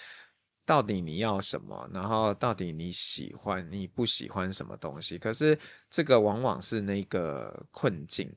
[0.66, 1.90] 到底你要什么？
[1.92, 5.18] 然后到底你喜欢你不喜欢什么东西？
[5.18, 5.58] 可是
[5.90, 8.32] 这个往往是那个困境，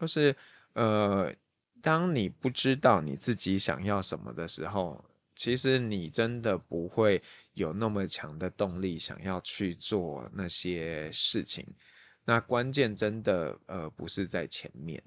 [0.00, 0.34] 就是
[0.74, 1.34] 呃，
[1.82, 5.04] 当你不知道你自己想要什么的时候，
[5.34, 7.22] 其实你真的不会
[7.54, 11.66] 有那么强的动力想要去做那些事情。
[12.24, 15.02] 那关键真的呃不是在前面。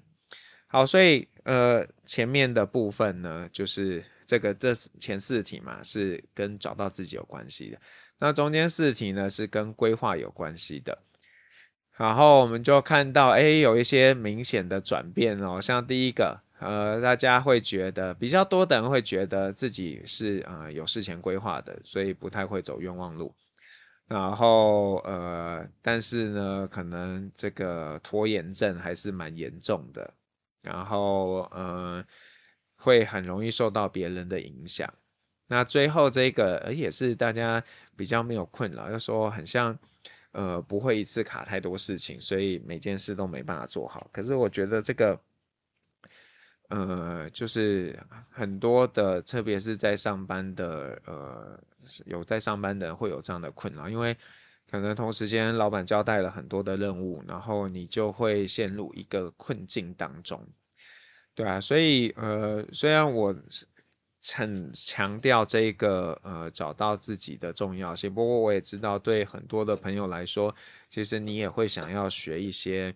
[0.66, 4.04] 好，所以呃前面的部分呢，就是。
[4.24, 7.78] 这个这前四题嘛，是跟找到自己有关系的。
[8.18, 10.96] 那中间四题呢，是跟规划有关系的。
[12.02, 15.60] 然后我们就看到，哎，有一些明显的转变哦。
[15.60, 23.32] 像第一个，呃，大家会觉得比较多的人会觉得自己是啊、有事前规划的，所以不太会走冤枉路。
[24.08, 30.12] 然后呃，但是呢，可能这个拖延症还是蛮严重的。
[30.62, 32.04] 然后呃。
[32.84, 34.92] 会很容易受到别人的影响。
[35.46, 37.62] 那最后这个，也是大家
[37.94, 39.78] 比较没有困扰，就说很像，
[40.32, 44.08] 呃，不会一次卡太多事情，所以每件事都没办法做好。
[44.12, 45.20] 可是我觉得这个，
[46.68, 47.98] 呃，就是
[48.30, 51.60] 很多的，特别是在上班的，呃，
[52.06, 54.16] 有在上班的人会有这样的困扰，因为
[54.70, 60.42] 可能同时间老板交代了很多的任务，然后你就会陷入一个困境当中。
[61.34, 63.34] 对啊，所以呃，虽然我
[64.34, 70.54] 很强调这个呃找到自己的重要性，不过我也知道，对很多的朋友来说，
[70.88, 72.94] 其实你也会想要学一些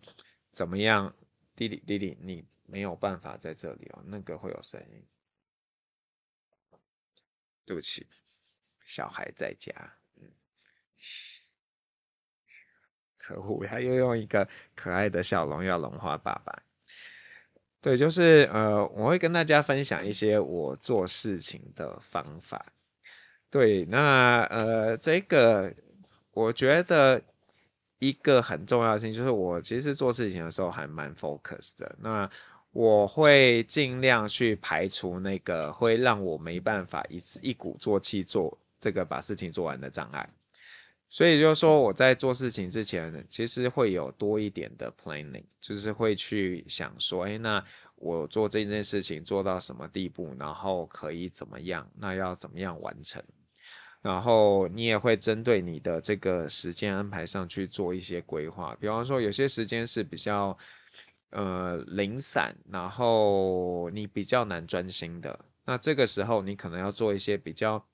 [0.52, 1.12] 怎么样。
[1.56, 5.02] 弟弟弟弟，你没有办法在这里哦，那个会有声音。
[7.64, 8.06] 对不起，
[8.84, 9.72] 小孩在家，
[10.16, 10.30] 嗯，
[13.16, 16.62] 可恶，他又用一个可爱的笑容要融化爸爸。
[17.87, 22.66] 对，就是呃，我会跟大家分享一些我做事情的方法。
[23.49, 25.72] 对，那呃，这个
[26.33, 27.22] 我觉得
[28.01, 31.94] 一个很重要的事情就是，我其实做事情的时候还蛮 focus 的。
[32.01, 32.29] 那
[32.72, 40.29] 我会尽量去排除那个会让我没办法一次一鼓作气做这个把事情做完的障碍。
[41.09, 47.64] 所以就是说，我在做事情之前，其实会有多一点的 planning，就是会去想说，哎，那
[47.95, 53.23] 我做这件事情做到什么地步，然后可以怎么样，那要怎么样完成？
[54.03, 58.77] 然后你也会针对你的这个时间安排上去做一些规划。
[58.81, 60.59] 比方说，有些时间是比较
[61.31, 67.87] 呃零散，然后你比较难专心的，那这个时候你可能要做一些比较。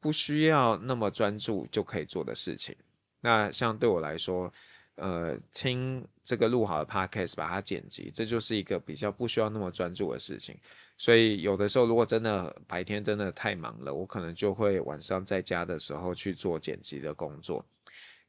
[0.00, 2.74] 不需要那么专注就可以做的事情。
[3.20, 4.50] 那像对我来说，
[4.94, 10.58] 呃，听这个录好的 podcast，把它剪辑，这就是一个比较不需要那么专注的事情。
[10.96, 17.64] 所以有的时候，如果真的白天真的太忙了，我可能就会晚上在家的时候去做剪辑的工作。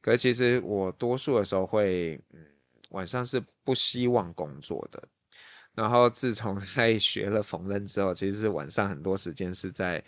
[0.00, 2.44] 可是其实我多数的时候会，嗯，
[2.90, 5.02] 晚上是不希望工作的。
[5.74, 10.02] 然后自从 在学了缝纫之后，其实是晚上很多时间是在。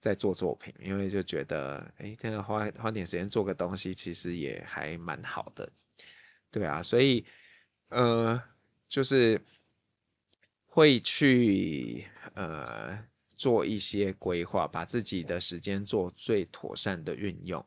[0.00, 5.70] 在做作品，因为就觉得，哎，这样花花点时间做个东西，其实也还蛮好的，
[6.50, 7.24] 对啊，所以，
[7.90, 8.42] 呃，
[8.88, 9.40] 就是
[10.64, 12.98] 会去呃
[13.36, 17.64] 做一些规划，把自己的时间做最妥善的运用。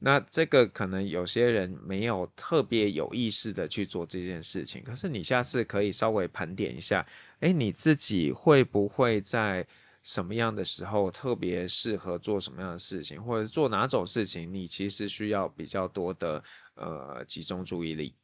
[0.00, 7.04] 那这个可能有些人没有特别有意识的去做这件事情，可是你下次可以稍微盘点一下，
[7.40, 9.66] 哎，你自己会不会在
[10.08, 16.42] 什么样的时候特别适合做什么样的事情，或者做哪种事情，你其实需要比较多的
[16.76, 18.14] 呃集中注意力。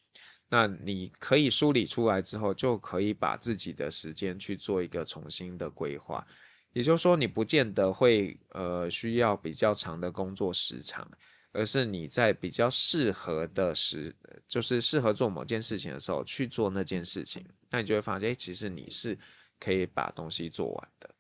[0.48, 6.26] 那你可以梳理出来之后，就可以把自己的时间去做一个重新的规划。
[6.72, 11.06] 也就是说，你不见得会呃需要比较长的工作时长，
[11.52, 14.16] 而是你在比较适合的时，
[14.48, 17.44] 就是适合做某件事情的时候去做那件事情。
[17.68, 19.18] 那你就会发现，诶，其实你是
[19.60, 21.13] 可以把东西做完的。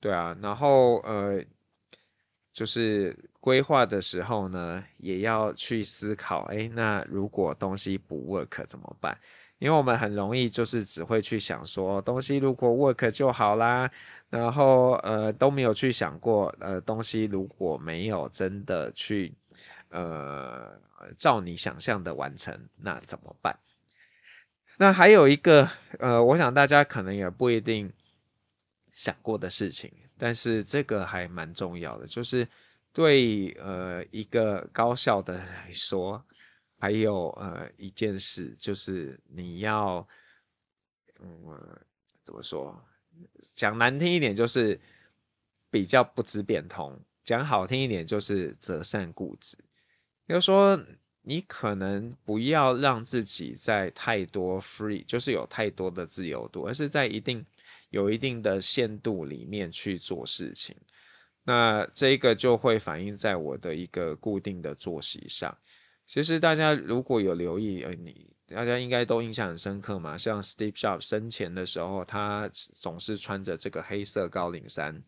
[0.00, 1.42] 对啊，然后呃，
[2.52, 9.18] 就是规划的时候呢，也要去思考，哎，那如果东西不 work 怎么办？
[9.58, 13.90] 因为我们很容易就是只会去想说，东西如果 work 就好啦，
[14.30, 19.34] 然后呃都没有去想过，呃东西如果没有真的去
[19.88, 20.80] 呃
[21.16, 23.58] 照你想象的完成，那怎么办？
[24.76, 25.68] 那还有一个，
[25.98, 27.92] 呃，我想大家可能也不一定
[28.98, 32.48] 想过的事情，但是这个还蛮重要的，就是
[32.92, 36.20] 对呃一个高效的人来说，
[36.80, 40.04] 还有呃一件事，就是你要，
[41.20, 41.80] 嗯，
[42.24, 42.76] 怎么说？
[43.54, 44.80] 讲难听一点，就是
[45.70, 49.56] 比较不知变通；讲好听一点，就是择善固执。
[50.26, 50.76] 就是说。
[51.22, 57.44] 你可能不要让自己在太多 free，就是有太多的自由度，而是在一定
[57.90, 60.76] 有一定的限度里面去做事情。
[61.44, 65.56] 那这个就会反映在我的一个固定的作息上。
[66.06, 70.16] 其实大家如果有留意，呃，你大家应该都印象很深刻嘛。
[70.16, 75.02] 像 Steve Jobs 生前的时候，他总是穿着这个黑色高领衫，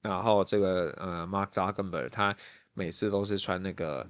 [0.00, 2.36] 然后这个呃 Mark Zuckerberg 他
[2.72, 4.08] 每次都是穿那个。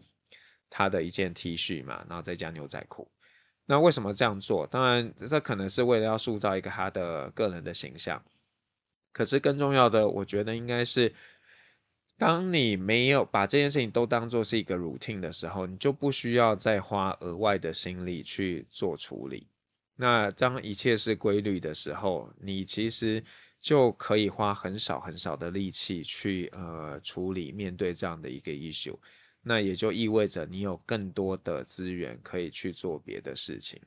[0.75, 3.07] 他的一件 T 恤嘛，然后再加牛仔裤。
[3.67, 4.67] 那为什么这样做？
[4.67, 8.23] 当然，这可能是为了要塑造一个他的个人的形象。
[9.13, 11.15] 可是更重要的，我觉得应该是，
[12.17, 19.47] 当你没有把这件事情都当做是一个 routine 的时候，你就不需要再花额外的心力去做处理。
[19.95, 23.23] 那当一切是规律的时候，你其实
[23.61, 28.97] 就可以花很少很少的力气去呃处理面对这样的一个 issue。
[29.43, 33.81] 那也就意味着你有更多的资源可以去做别的事情。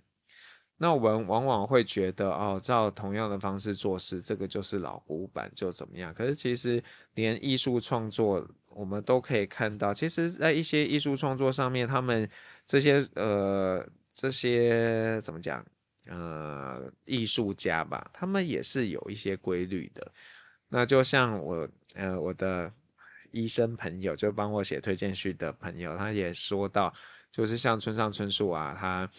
[0.78, 6.14] 那我们往往会觉得，哦，照同样的方式做事，这个就是老古板，就怎么样？
[6.14, 6.84] 可是其实
[7.14, 12.30] 连艺术创作，我们都可以看到，其实，在一些艺术创作上面，他们
[12.66, 15.66] 这些呃这些怎么讲？
[16.08, 20.12] 呃，艺术家吧，他们也是有一些规律的。
[20.68, 22.70] 那就像我呃我的。
[23.36, 26.94] 医生朋友就帮我写推荐序的朋友，他也说到，
[27.34, 29.12] 就是像村上春树啊，他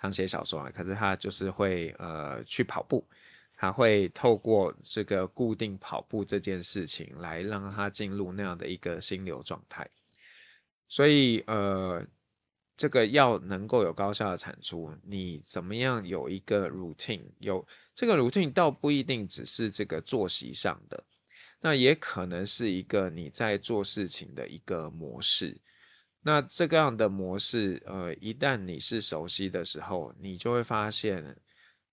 [0.00, 3.06] 常写小说啊，可是他就是会呃去跑步，
[3.54, 9.86] 他会透过这个固定跑步这件事情来让他进入那样的一个心流状态。
[10.88, 12.02] 所以呃，
[12.74, 17.24] 这个要能够有高效的产出，你怎么样有一个 routine？
[17.40, 21.04] 有这个 routine 倒不一定只是这个作息上的。
[21.64, 25.58] 那也可能是一个你在做事情的一个模式。
[26.20, 31.34] 那这个样的模式，呃，一旦你是熟悉的时候，你就会发现，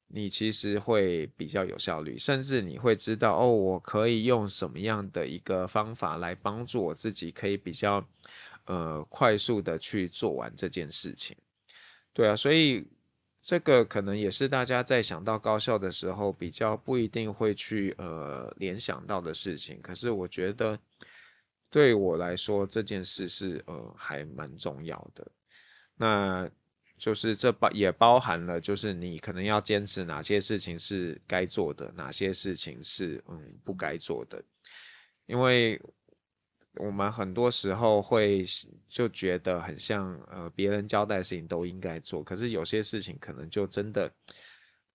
[0.08, 8.06] 你其实会比较有效率，甚至你会知道，哦，我可以用什么样的一个方法来帮助我自己，可以比较，
[8.66, 11.34] 呃，快速的去做完这件事情。
[12.12, 12.86] 对啊，所以。
[13.42, 19.82] 这个可能也是大家在想到高校的时候，比较不一定会去呃联想到的事情。
[19.82, 20.78] 可是我觉得
[21.70, 25.32] 对我来说，这件事是呃还蛮重要的。
[25.96, 26.50] 那
[26.98, 34.44] 就是这包也包含了，就是你可能要坚持哪些事情是该做的，哪些事情是嗯不该做的，
[35.26, 35.82] 因为。
[36.76, 38.46] 我们很多时候会
[38.88, 44.10] 就觉得很像，呃，别人交代的事情都应该做，可是有些事情可能就真的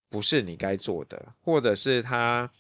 [0.09, 2.51] 不是你该做的，或者是他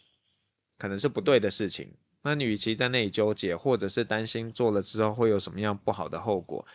[0.76, 1.90] 可能是不对的事情。
[2.20, 6.66] 那你与其在那里纠结，或者是担心做了之后会有什么样不好的后果，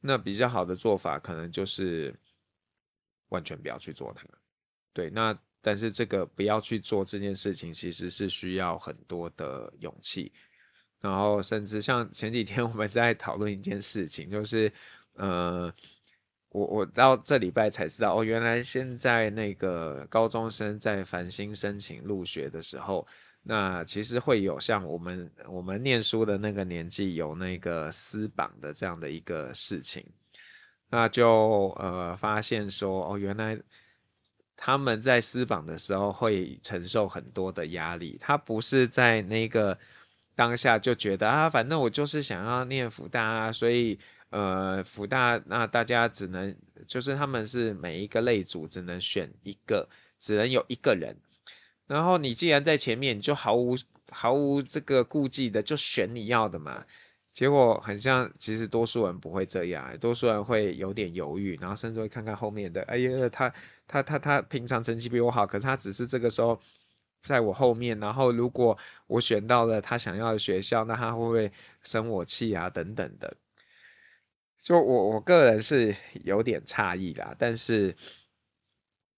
[0.00, 2.14] 那比较好的做法可能就是
[3.28, 4.26] 完全不要去做它。
[4.92, 10.32] 对，那但是这个不要去做这件事情，其实是需要很多的勇气。
[11.00, 14.72] 然后，甚至像前几天我们在讨论一件事情，就是，
[15.14, 15.72] 呃，
[16.48, 23.06] 我我到这礼拜才知道，哦，原来现在那个高中生在繁星申请入学的时候，
[23.44, 30.04] 那其实会有像我们我们念书的那个年纪有那个私榜的这样的一个事情，
[30.90, 33.56] 那就呃发现说，哦，原来
[34.56, 39.78] 他们在私榜的时候会承受很多的压力，他不是在那个。
[40.38, 43.98] 当下就觉得啊，反正我就是想要念福大啊，所以
[44.30, 46.54] 呃，福大那大家只能
[46.86, 51.16] 就是他们是每一个类组只能选一个，只能有一个人。
[51.88, 53.76] 然后你既然在前面，你就毫无
[54.10, 56.84] 毫无这个顾忌的就选你要的嘛。
[57.32, 62.80] 结果很像，其实多数人不会这样，多数人会有点犹豫，然后甚至会看看后面的。
[62.82, 63.52] 哎呀，他
[63.88, 66.60] 他他他平常成绩比我好，可是他只是这个时候。
[67.22, 71.50] 在我后面，然后如果我选到了他想要的学校，那他会不会
[71.82, 72.70] 生我气啊？
[72.70, 73.36] 等等的，
[74.58, 75.94] 就我我个人是
[76.24, 77.94] 有点诧异啦，但是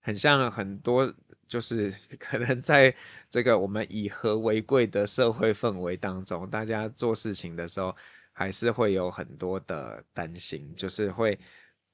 [0.01, 1.12] 很像很多，
[1.46, 2.94] 就是 可能在
[3.28, 7.94] 这个我们以和为贵的社会氛围当中，大家做事情的时候
[8.32, 11.38] 还是会有很多的担心，就是会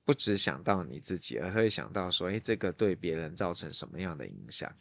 [0.04, 4.72] 不只想到你自己，而会想到说，诶，这个对别人造成什么样的影响？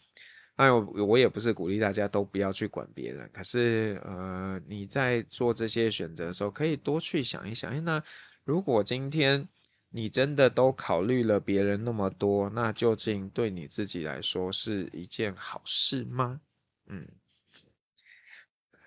[0.56, 8.02] 哎，我我也不是鼓励大家都不要去管别人，可是，呃，你在做这些选择的时候，可以多去想一想，诶，那
[8.46, 9.48] 如果今天
[9.90, 16.40] 你真的都考虑了别人那么多，那究竟对你自己来说是一件好事吗？
[16.88, 17.06] 嗯。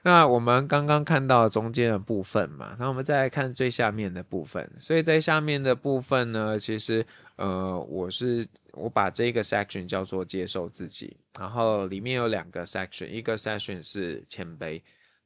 [0.00, 4.70] 那我们刚刚看到中间的部分嘛，那我们再来看最下面的部分。
[4.78, 7.04] 所以在下面的部分呢，其实
[7.36, 8.46] 呃，我是
[8.78, 14.80] 我把这个 section 叫做接受自己，然后里面有两个 section，一个 section 是谦卑，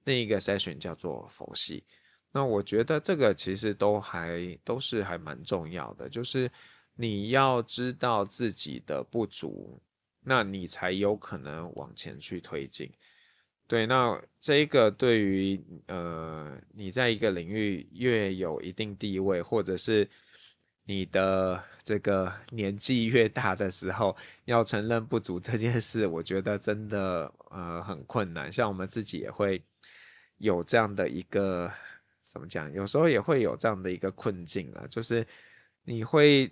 [0.05, 1.84] 另一个 section 叫做佛系。
[2.32, 6.50] 那我觉得这个其实都还都是还蛮重要的，就是
[6.94, 9.80] 你要知道自己的不足，
[10.22, 12.90] 那你才有可能往前去推进。
[13.68, 20.09] 对，那这个对于呃，你在一个领域越有一定地位，或者是
[20.85, 28.51] 你的这个年纪越大的时候，要承认不足这件事，我觉得真的呃很困难。
[28.51, 29.62] 像我们自己也会
[30.39, 31.72] 有这样的一个
[32.24, 35.26] 怎么讲，有时候也会有这样的一个困境啊，就是
[35.85, 36.51] 你会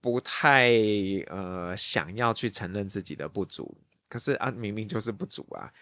[0.00, 0.70] 不太
[1.28, 3.76] 呃想要去承认自己的不足。
[4.08, 5.72] 可是啊，明明就是不足啊，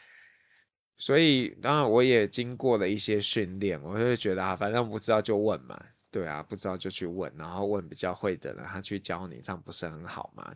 [0.99, 5.81] 所以当然我也经过了一些训练，我就觉得啊，反正不知道就问嘛，
[6.17, 10.51] 对啊，不知道就去问，然后问比较会的人，他去教你，这样不是很好吗？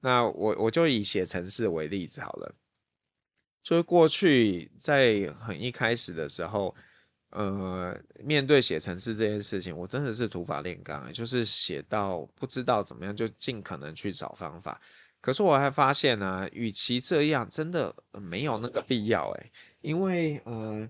[0.00, 2.54] 那我我就以写程式为例子好了，
[3.62, 6.76] 就是过去在很一开始的时候，
[7.30, 14.78] 呃，面对写程式这件事情，我真的是土法炼钢，就是写到不知道怎么样，就尽可能去找方法。
[15.22, 19.50] 可是我还发现呢、与其这样，真的没有那个必要诶，
[19.80, 20.86] 因为呃，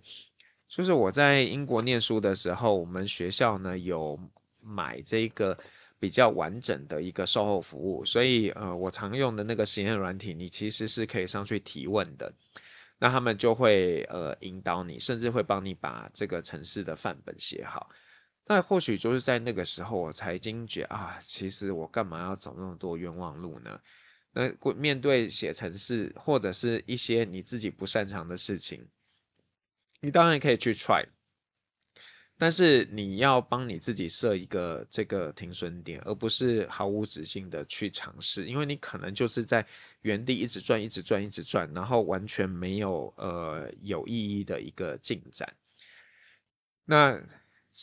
[0.69, 4.19] 就是我在英国念书的时候，我们学校呢有
[4.61, 5.57] 买这个
[5.99, 12.33] 比较完整的一个售后服务，所以呃，我常用的那个实验软体，你其实是可以上去提问的，
[12.99, 17.89] 那他们就会呃引导你，甚至会帮你把这个城市的范本写好。
[18.49, 23.81] 那或许就是在那个时候，我才惊觉啊，其实我干嘛要走那么多冤枉路呢？
[24.33, 28.87] 那面对写程式或者是一些你自己不擅长的事情，
[30.01, 31.05] 你当然可以去 try，
[32.39, 39.67] 但是你要帮你自己设一个这个停损点，而不是毫无止境的去尝试，因为你可能就是在
[40.03, 45.51] 原地一直转、一直转、一直转，然后完全没有呃有意义的一个进展。
[46.85, 47.21] 那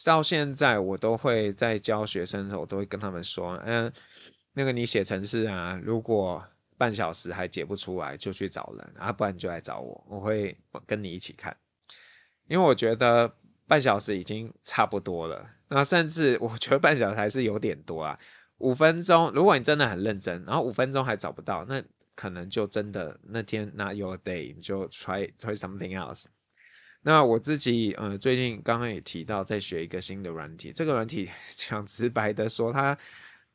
[0.06, 3.92] 到现在我都会在教学生的时候，我都会跟他们说，嗯。
[4.56, 6.48] 那个你写程式啊，如果
[6.78, 10.56] 半小时还解不出来，就去找人啊，不然你就来找我，我会
[10.86, 11.58] 跟你一起看。
[12.54, 13.34] 因为我觉得
[13.66, 18.20] 半小时已经差不多了，那甚至我觉得半小时还是有点多啊。
[18.60, 21.84] 五分钟，如果你真的很认真，然后五分钟还找不到，那
[22.14, 26.26] 可能就真的那天 not your day，你就 try try something else。
[27.02, 32.96] 那我自己呃最近刚刚也提到在学一个新的软体，这个软体 讲直白的说它。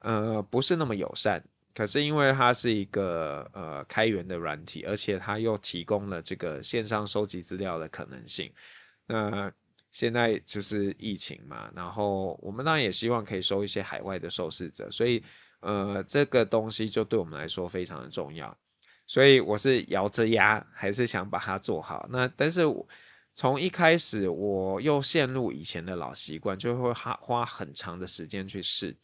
[0.01, 1.43] 呃，不是那么友善，
[1.75, 8.49] 可是因为它是一个呃开源的软体，而且它又提供了这个线上收集资料的可能性。
[9.09, 9.53] 那
[9.91, 15.21] 现在就是疫情嘛，然后我们当然也希望可以收一些海外的受试者，所以
[15.61, 18.57] 呃这个东西就对我们来说非常的重要。
[19.07, 22.07] 所以我是咬着牙还是想把它做好。
[22.11, 22.63] 那但是
[23.33, 28.95] 从一开始我又陷入以前的老习惯，就会花花很长的时间去试。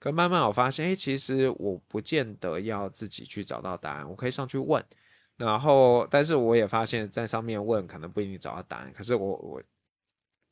[0.00, 4.84] 可慢慢我发现，哎，其实我不见得要自己去找到答案，我可以上去问。
[5.36, 8.90] 然后，但是我也发现，在上面问可能不一定找到答案。
[8.92, 9.62] 可是我我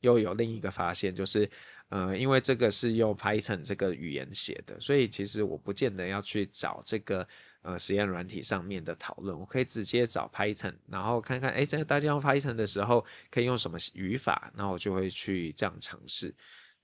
[0.01, 1.49] 又有另一个发现，就是，
[1.89, 7.27] 呃，因为这个是用 Python 这个语言写的，所以其实我不见得要去找这个
[7.63, 16.35] 呃实验软体上面的讨论，我可以直接找 Python，然后看看，哎，在大家用 Python 的时候可以用什么语法，然后我就会去这样尝试。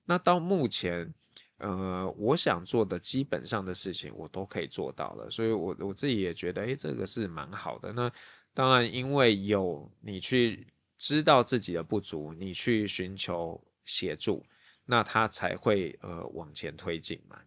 [0.06, 1.14] 那到目前。
[1.62, 7.94] 呃，我想做的基本上的事情，我都可以做到了，所以我我自己也觉得，诶，这个是蛮好的。
[7.94, 8.12] 那
[8.52, 10.66] 当然，因为有你去
[10.98, 14.44] 知道自己的不足，你去寻求协助，
[14.86, 17.40] 那他才会呃往前推进嘛。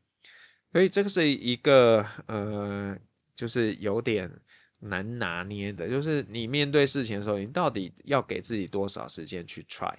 [0.73, 2.97] 所以这个是一个呃，
[3.35, 4.31] 就是有点
[4.79, 9.93] 难拿捏的，就是你面对事情的时候，你到底要给自己多少时间去 try，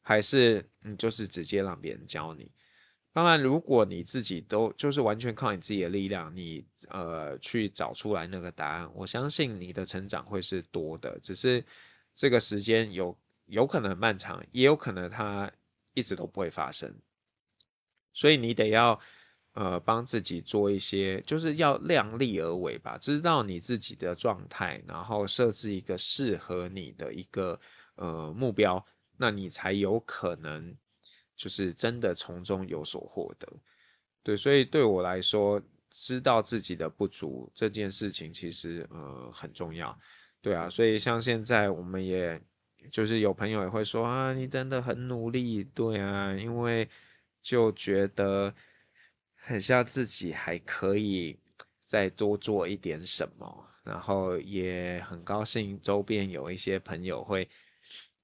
[0.00, 2.50] 还是你就是直接让别人教你？
[3.12, 11.18] 当然，如果你自己都就是完全靠你自己的力量，你呃去找出来那个答案，我相信你的成长会是多的。
[11.20, 11.64] 只是
[12.14, 15.50] 这个时间有有可能漫长，也有可能它
[15.92, 16.94] 一直都不会发生。
[18.12, 18.98] 所以你得要
[19.54, 27.58] 呃帮自己做一些，就是要量力而为吧，知道你自己的状态，然后设置一个适合你的一个
[27.96, 28.84] 呃目标，
[29.16, 30.72] 那你才有可能
[31.40, 33.48] 就是真的从中有所获得。
[34.22, 39.98] 对，所以对我来说，知道自己的不足这件事情其实呃很重要。
[40.42, 42.38] 对啊，所以像现在我们也。
[42.90, 46.88] 就是有朋友也会说啊，你真的很努力，对啊，因为
[47.42, 48.54] 就觉得
[49.34, 51.38] 很像自己还可以
[51.82, 57.46] 再多做一点什么，然后也很高兴周边有一些朋友会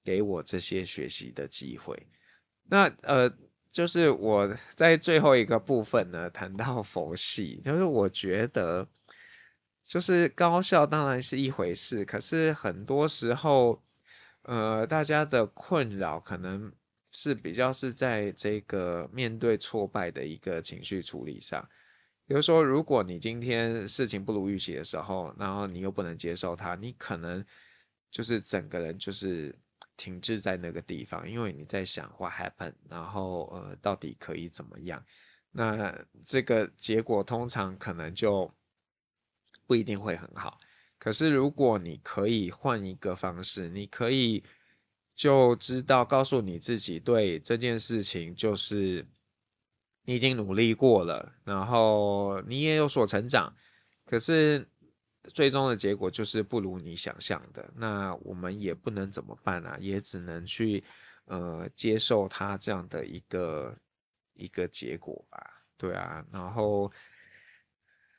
[0.03, 1.95] 给我这些学习的机会。
[2.69, 3.31] 那呃，
[3.69, 8.87] 就是我在最后一个部分呢，谈到佛系，就是我觉得
[9.83, 13.81] 就是高效当然是一回事，可是很多时候。
[14.43, 16.71] 呃，大家的困扰可能
[17.11, 21.67] 是比较是在这个面对挫败的一个情绪处理上。
[22.25, 27.43] 比如说，如果你今天事情不如预期的时候，然后你又不能接受它，你可能
[28.09, 29.53] 就是整个人就是
[29.97, 35.03] 停滞在那个地方，因为你在想 what happened，然后呃，到底可以怎么样？
[35.51, 35.93] 那
[36.23, 38.49] 这个结果通常可能就
[39.65, 40.59] 不一定会很好。
[40.99, 44.43] 可是，如果你可以换一个方式，你可以
[45.15, 49.05] 就知道告诉你自己，对这件事情就是
[50.03, 53.53] 你已经努力过了，然后你也有所成长。
[54.05, 54.67] 可是
[55.33, 59.77] 最终的结果就是不如你想象的，那我们也不能怎么办啊？
[59.79, 60.83] 也只能去
[61.25, 63.77] 呃接受它这样的一个
[64.33, 65.39] 一个结果吧。
[65.77, 66.91] 对啊，然后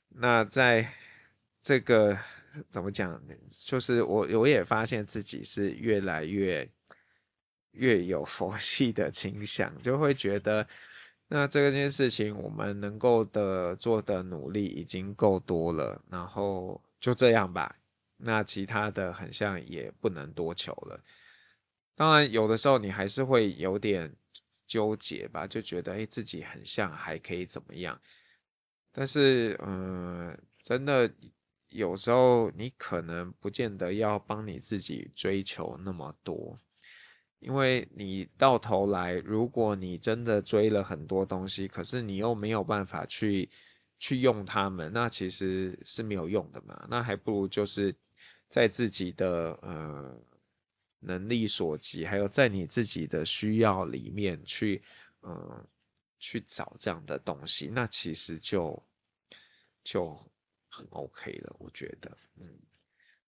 [0.09, 0.91] 那在
[1.63, 2.19] 这个。
[2.71, 3.23] 怎么讲？
[3.65, 6.69] 就是我我也发现自己是越来越
[7.73, 10.67] 越有佛系的倾向，就会觉得
[11.29, 17.77] 那这件事情我们能够的做的努力已经够多了，然后就这样吧。
[18.17, 21.03] 那其他的很像也不能多求了。
[21.95, 24.15] 当然，有的时候你还是会有点
[24.67, 28.01] 纠结吧，就觉得诶，自己很像还可以怎么样？
[28.93, 31.13] 但是嗯，真的。
[31.71, 36.57] 有时候你可能不见得要帮你自己追求那么多，
[37.41, 43.51] 因为你到头来，如果你真的追了很多东西，可是你又没有办法去
[43.99, 46.87] 去用它们，那其实是没有用的嘛。
[46.89, 47.95] 那还不如就是
[48.49, 50.21] 在自己的呃
[51.01, 54.83] 能力所及，还有在你自己的需要里面去
[55.21, 55.67] 呃
[56.19, 58.83] 去找这样的东西，那其实就
[59.83, 60.19] 就。
[60.71, 62.47] 很 OK 了，我觉得，嗯，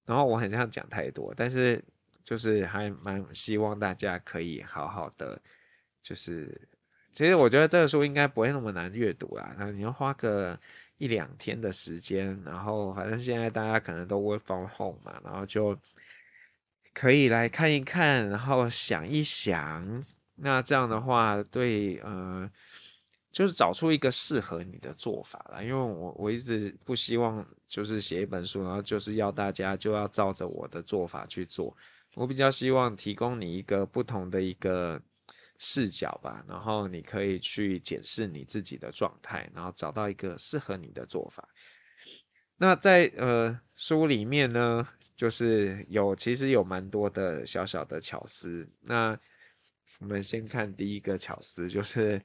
[0.04, 1.82] 然后我很想讲太多，但是
[2.22, 5.40] 就是还蛮希望大家可以好好的，
[6.02, 6.60] 就是
[7.12, 10.58] 其实我觉得这个书应该不会那么难阅读啦，那你要花个
[10.98, 15.78] 一两天的时间，然后反正现在大家可能都 work from home 嘛，然后就
[16.94, 20.04] 可以来看一看，然后想一想，
[20.36, 22.50] 那这样的话对，呃。
[23.32, 31.72] 就是找出一个适合你的做法啦，因为我我一直不希望就是写一本书，然后就是要大家就要照着我的做法去做。
[32.16, 35.00] 我比较希望提供你一个不同的一个
[35.60, 41.48] 视角吧，然后你可以去检视你自己的状态，然后找到一个适合你的做法。
[42.56, 48.68] 那在呃书里面呢，就是有其实有蛮多的小小的巧思。
[48.80, 49.16] 那
[50.00, 52.20] 我们先看第一个巧思，就是。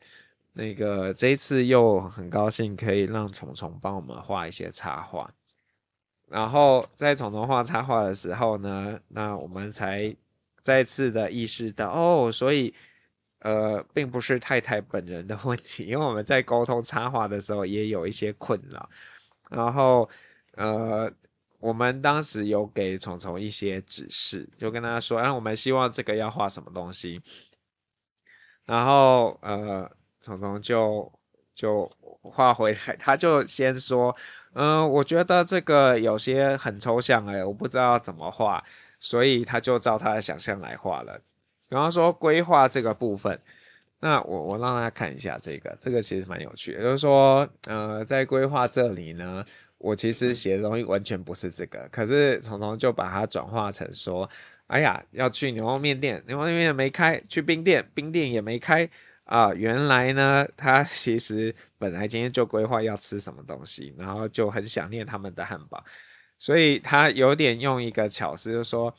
[0.57, 5.29] 那个这一次又很高兴可以让虫虫帮我们画一些插画，
[6.29, 10.15] 然后在虫虫画插画的时候呢，那我们才
[10.61, 12.73] 再次的意识到哦，所以
[13.45, 18.89] 呃，并不是太太本人的问题，因为我们在沟通插画的时候也有一些困扰，
[19.49, 20.09] 然后
[20.55, 21.11] 呃，
[21.59, 27.21] 我们当时有给虫虫一些指示，就跟他说，啊，我们希望这个要画什么东西，
[28.65, 29.89] 然后呃。
[30.25, 31.11] 虫虫就
[31.53, 31.87] 就
[32.23, 34.15] 画回来，他就先说，
[34.53, 38.63] 嗯、我觉得这个有些很抽象哎，我不知道怎么画，
[38.99, 41.21] 所以他就照他的想象来画了。
[41.69, 43.39] 然后说规划这个部分，
[43.99, 49.43] 那我我让大家看一下这个，这个其实蛮有趣的，就是说，呃，在规划这里呢，
[49.77, 54.29] 我其实写的东西完全不是这个，可是虫虫就把它转化成说，
[54.67, 58.89] 哎呀，要去牛肉面店，牛肉面没开，去冰店，冰店也没开。
[59.25, 65.83] 啊，原来呢，他其实本来今天就规划要吃什么东西，然后就很想念他们的汉堡，
[66.37, 68.93] 所以他有点用一个巧思，就是说，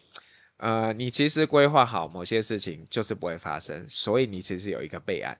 [0.59, 5.37] 呃，你其实规划好某些事情就是不会发生，所以你其实有一个备案。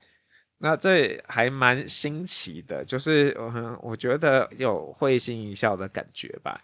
[0.59, 6.63] 那这还蛮新奇的，就是嗯，我觉得有会心一笑的感觉吧。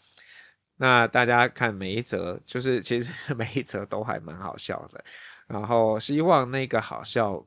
[0.77, 5.05] 那大家看每一则，就是其实 每一则都还蛮好笑的。
[5.47, 7.45] 然后希望那个好笑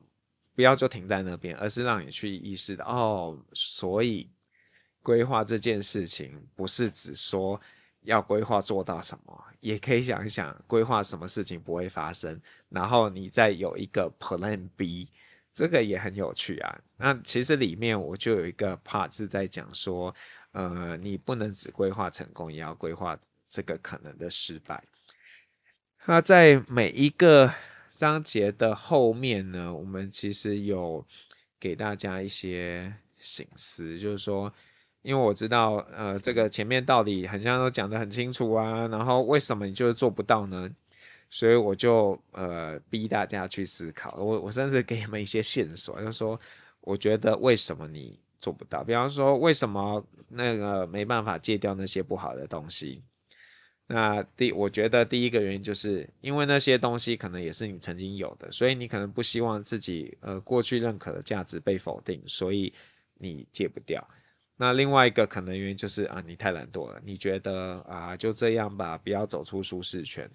[0.54, 4.30] 不要就停在那边，而是让你去意识到哦，所以
[5.02, 7.60] 规划这件事情不是只说
[8.06, 12.40] 要规划做到什么，也可以想一想规划什么事情不会发生，
[12.70, 15.10] 然后你再有一个 Plan B，
[15.52, 16.80] 这个也很有趣啊。
[16.96, 20.14] 那其实里面我就有一个 part 是在讲说，
[20.52, 24.82] 呃，你不能只规划成功，也要规划这个可能的失败。
[26.06, 27.52] 那在每一个
[27.90, 31.04] 章节的后面呢，我们其实有
[31.58, 34.52] 给大家一些醒思，就是说，
[35.06, 40.68] 因为我知道，呃，这个前面道理好像都讲得很清楚啊，然后为什么你就是做不到呢？
[41.30, 46.38] 所以我就呃逼大家去思考，我我甚至给你们一些线索，就是说，
[46.80, 48.82] 我觉得为什么你做不到？
[48.82, 53.00] 比方说，为什么那个没办法戒掉那些不好的东西？
[53.86, 62.72] 那第，我觉得第一个原因就是因为那些东西可能也是你曾经有的，所以你可能不希望自己呃过去认可的价值被否定，所以
[63.18, 64.04] 你戒不掉。
[64.56, 70.30] 那另外一个可能原因就是啊，你太懒惰了，你觉得啊就这样吧，不要走出舒适圈。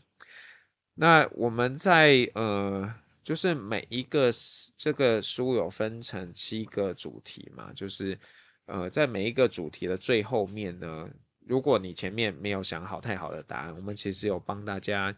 [0.94, 2.94] 那我们在呃，
[3.24, 4.30] 就是每一个
[4.78, 8.18] 这个书有分成七个主题嘛，就是
[8.66, 11.10] 呃在每一个主题的最后面呢。
[11.48, 15.14] 如果你前面没有想好太好的答案，我们其实有帮大家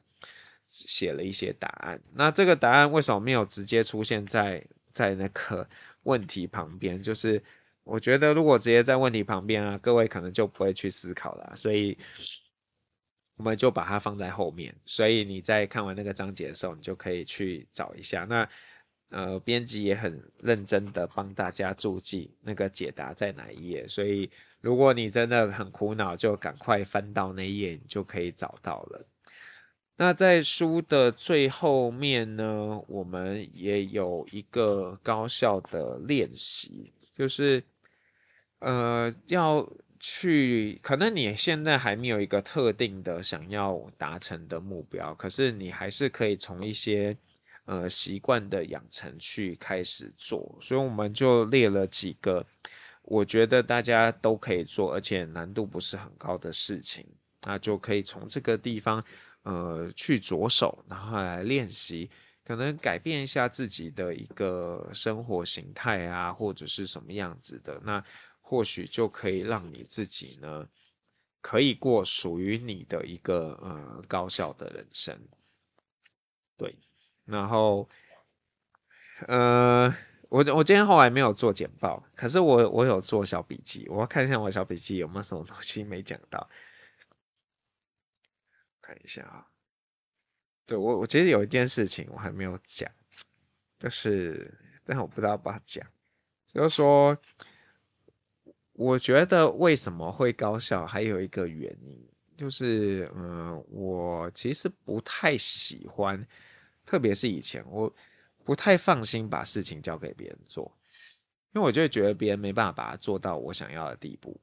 [0.66, 2.02] 写了一些答案。
[2.14, 5.68] 那这个答案为什么没有直接出现在在那个
[6.04, 7.00] 问题旁边？
[7.00, 7.44] 就是
[7.84, 11.54] 我觉得如果直接在问题旁边啊，各位可能就不会去思考了。
[11.56, 11.98] 所以
[13.38, 14.76] 我们就把它放在后面。
[14.86, 18.26] 所以你在看完那个章节的时候，你就可以去找一下。
[18.26, 18.48] 那
[19.12, 24.28] 呃，编辑也很认真的帮大家注记那个解答在哪一页，所以
[24.60, 29.06] 如果你真的很苦恼，就赶快翻到那一页，你就可以找到了。
[29.98, 37.64] 那在书的最后面呢，我们也有一个高效的练习，就是
[38.64, 47.16] 呃，要去，可能你现在还没有一个特定的想要达成的目标，可是你还是可以从一些。
[47.66, 52.46] 呃，习惯的养成去开始做，所以我们就列了几个，
[53.04, 57.08] 我觉得大家都可以做，而且难度不是很高的事情，
[57.44, 59.02] 那就可以从这个地方，
[59.44, 62.10] 呃，去着手，然后来练习，
[62.44, 68.04] 可能改变一下自己的一个生活形态啊，或者是什么样子的，那
[68.46, 70.70] 或许就可以让你自己呢，
[71.42, 75.20] 可以过属于你的一个呃高效的人生，
[76.56, 76.78] 对。
[77.26, 77.88] 然后，
[79.28, 79.88] 呃，
[80.28, 86.50] 我我今天后来没有做简报，可是我我有做小笔记，我要看一下我小笔记有没有什么东西没讲到，
[88.82, 89.48] 看一下啊。
[90.66, 92.92] 对，我我其实有一件事情我还没有讲，
[93.80, 95.86] 就是，但我不知道要不要讲，
[96.48, 97.18] 就是说，
[98.74, 106.26] 我觉得为什么会高效，还有一个原因，就是，嗯、我其实不太喜欢。
[106.86, 107.92] 特别是以前，我
[108.44, 110.70] 不太放心把事情交给别人做，
[111.54, 114.38] 因为我就会觉得别人没办法把它做到我想要的地步。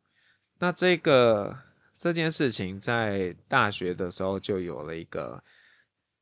[0.59, 1.55] 那这个
[1.99, 5.43] 这件事情在大学的时候就有了一个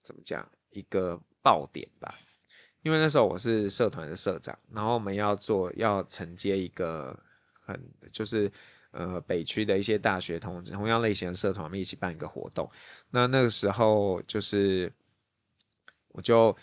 [0.03, 2.13] 怎么讲一个爆点吧，
[2.83, 7.17] 因为那时候我是社团的社长，然后我们要做要承接一个
[7.69, 8.51] 很就是
[8.91, 12.69] 呃北区的一些大学同同样类型的社团，我们一起办一个活动。
[13.11, 14.93] 那那个时候就是。
[16.13, 16.57] 我就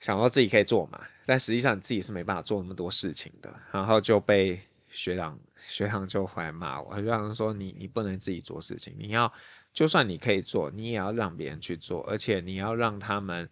[0.00, 9.32] 想到自己可以做嘛，但实际上你自己是没办法做那么多事情的，然后就被学长学长就回来骂我，学长说你你不能自己做事情，你要
[9.72, 13.48] 就算你可以做，你也要让别人去做，而且你要让他们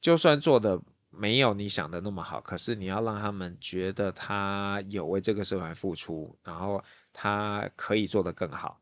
[0.00, 0.80] 就算做的
[1.10, 6.82] 没有你想的那么好，可是你要让他们觉得他有为这个社团付出，然后
[7.12, 8.80] 他可以做得更好。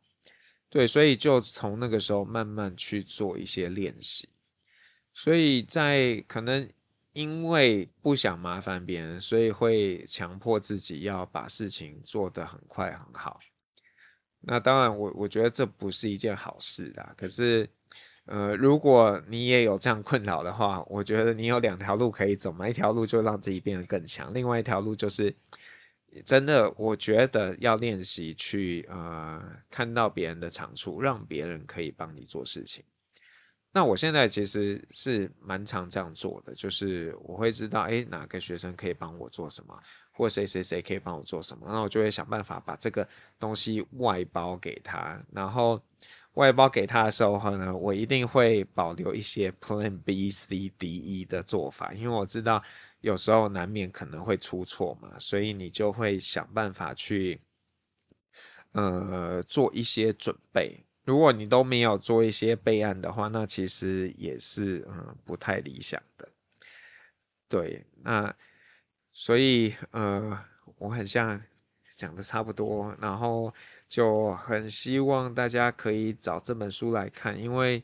[0.69, 4.29] 对，所以就从那个时候慢慢去做一些练习。
[5.15, 6.69] 所以在可能
[7.13, 13.41] 因为不想麻烦别人，所以会强迫自己要把事情做得很快很好。
[14.41, 17.15] 那当然我，我我觉得这不是一件好事啦。
[17.17, 17.67] 可是，
[18.27, 22.69] 呃，如果你也有这样困扰的话，我觉得你有两条路可以走嘛。
[22.69, 25.35] 一条路就让自己变得更强，另外一条路就是
[26.25, 32.85] 真的，我觉得要练习去呃看到别人的长处，让别人可以帮你做事情。
[33.73, 39.79] 那我现在其实是蛮常这样做的，就是我会知道，诶，哪个学生可以帮我做什么，
[40.13, 43.07] 或谁谁谁可以帮我做什么，那我就会想办法把这个
[43.39, 45.23] 东西外包给他。
[45.31, 45.79] 然后
[46.37, 52.63] 外包给他的时候呢，我一定会保留一些 Plan B、C、D、E 的做法，因为我知道
[53.01, 57.41] 有时候难免可能会出错嘛，所以你就会想办法去，
[58.73, 60.85] 呃，做一些准备。
[61.05, 66.29] 如果你都没有做一些备案的话，那其实也是嗯不太理想的。
[67.49, 68.35] 对，那
[69.11, 70.39] 所以呃
[70.77, 71.41] 我很像
[71.97, 73.55] 讲的差不多，然后
[73.89, 77.83] 就很希望大家可以找这本书来看，因为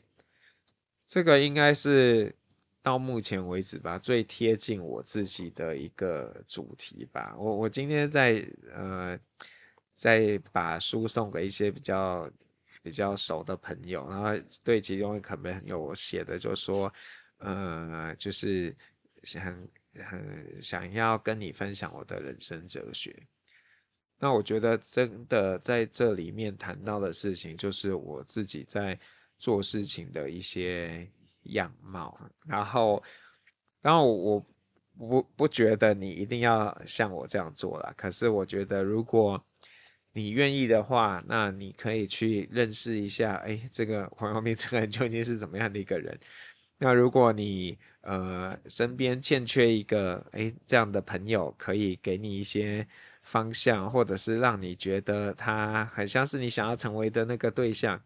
[1.05, 2.35] 这个应该是
[2.81, 7.35] 到目前为止吧最贴近我自己的一个主题吧。
[7.37, 9.19] 我我今天在呃
[9.93, 12.29] 在把书送给一些比较。
[12.81, 14.31] 比较熟的朋友，然后
[14.61, 16.93] 对其中一个朋友我写的就说，
[17.37, 18.75] 呃，就是
[19.39, 19.69] 很
[20.05, 23.15] 很想要跟你分享我的人生哲学。
[24.23, 28.97] 那我觉得真的在这里面谈到的事情，就是我自己在
[29.37, 31.05] 做事情的一些
[31.43, 32.17] 样貌。
[32.45, 33.03] 然后，
[33.81, 34.45] 然后我
[34.97, 39.43] 不不觉得你一定要像我这样做啦，可是我觉得如果。
[40.15, 46.15] 你愿意的话，那你可以去认识一下，哎，这个黄耀明这个人究竟是怎么样的一个人？
[46.77, 52.87] 那如果你呃身边欠缺一个哎这样的朋友，可以给你一些
[53.23, 57.99] 方向，或者是让你觉得他很像是你想要成为的那个对象，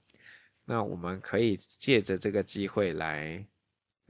[0.64, 3.46] 那我们可以借着这个机会来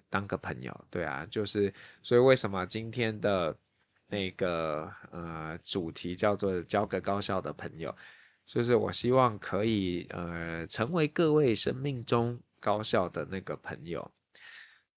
[0.09, 3.57] 当个朋友，对啊，就是所以为什么今天的。
[4.09, 7.93] 那个呃，主题叫做交个高效的朋友，
[8.45, 14.09] 就是我希望可以呃成为各位生命中高效的那个朋友。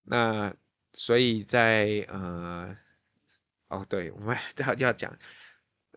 [0.05, 0.55] 那
[0.93, 2.77] 所以在呃
[3.67, 5.13] 哦，对，我们 要要讲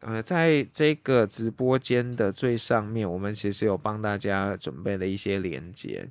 [0.06, 6.10] 呃，在这个直播间的最上面，我们其实有帮大家准备了一些连接。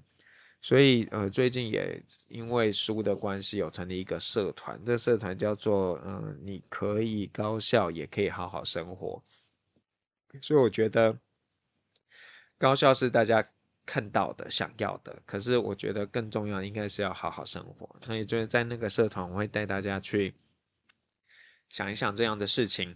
[0.62, 4.80] 所以，呃，最近也因为书的关系，有成立一个社团。
[4.84, 9.22] 这社团叫做“嗯、你可以高效，也可以好好生活”。
[10.40, 11.18] 所以我觉得，
[12.58, 13.44] 高效是大家
[13.84, 15.20] 看到的、想要的。
[15.26, 17.96] 可是，我觉得更重要应该是要好好生活。
[18.06, 20.32] 所以，就是在那个社团，我会带大家去
[21.68, 22.94] 想一想这样的事情。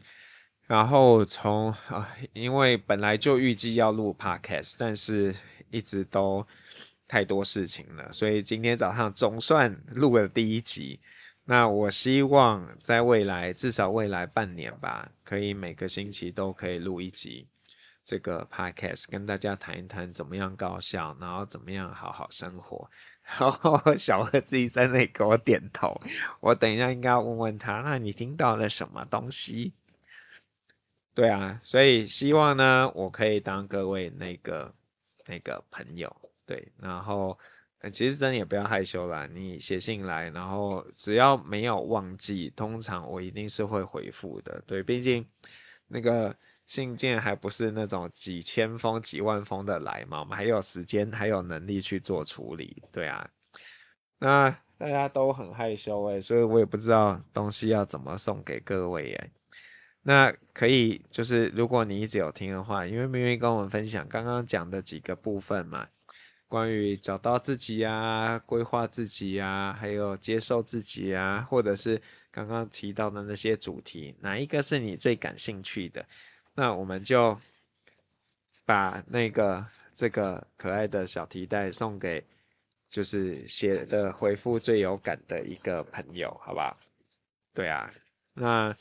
[0.67, 5.35] 然后从啊，因为本来就预计要录 podcast，但是
[5.71, 6.47] 一直都。
[7.09, 10.99] 太多事情了，所以今天早上总算录了第一集。
[11.45, 17.47] 那我希望在未来，至少未来半年吧，可以每个星期都可以录一集
[18.05, 22.91] 这个 podcast，跟大家谈一谈怎么样高效，然后怎么样好好生活。
[23.39, 26.01] 然后小何自己在那里给我点头，
[26.41, 29.73] 我等一下应该要问问他，那你听到了什么东西？
[31.17, 34.75] 对啊，所以希望呢，我可以当各位那个
[35.27, 36.15] 那个朋友。
[36.45, 37.37] 对，然后
[37.91, 44.63] 其实真的也不要害羞啦，你写信来，然后只要没有忘记，通常我一定是会回复的。
[44.67, 45.27] 对，毕竟
[45.89, 46.37] 那个
[46.67, 52.83] 信件还不是那种几千封、几万封的来嘛，我们还有时间，还有能力去做处理。
[52.93, 53.27] 对啊，
[54.19, 59.31] 那大家都很害羞诶，所以我也不知道东西要怎么送给各位诶。
[60.09, 65.89] 那可以就是如果你一直有听的话，因为明明跟我们分享刚刚讲的几个部分嘛。
[66.47, 72.01] 关于找到自己呀、规划自己呀，还有接受自己呀，或者是
[72.31, 76.07] 刚刚提到的那些主题，哪一个是你最感兴趣的？
[76.55, 77.37] 那我们就
[78.65, 82.25] 把那个这个可爱的小提袋送给，
[82.89, 86.79] 就是写的回复最有感的一个朋友，好不好？
[87.53, 87.93] 对啊，
[88.35, 88.73] 那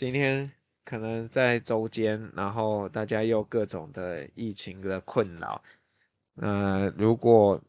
[0.00, 0.50] 今天
[0.82, 5.62] 可能在周间，然后大家又各种的疫情的困扰。
[6.36, 7.60] 呃，如果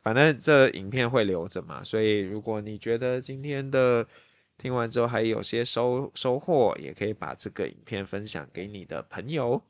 [0.00, 4.06] 反正这影片会留着嘛，所以如果你觉得今天的
[4.56, 9.60] 听完之后还有些收收获，也可以把这个影片分享给你的朋友。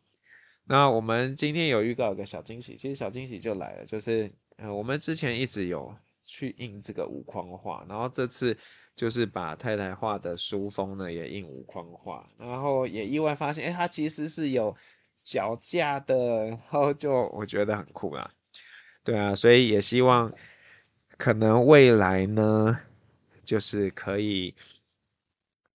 [0.64, 8.54] 那我们今天有预告一个小惊喜，其实小惊喜就来了，就是呃，我们之前一直有去印这个无框画，然后这次
[8.94, 14.76] 就是把太太画的书封呢也印无框画，然后也意外发现，哎，它其实是有。
[15.26, 18.30] 脚架的，然后就我觉得很酷啊，
[19.02, 20.32] 对啊，所以也希望
[21.18, 22.78] 可能未来呢，
[23.42, 24.54] 就是可以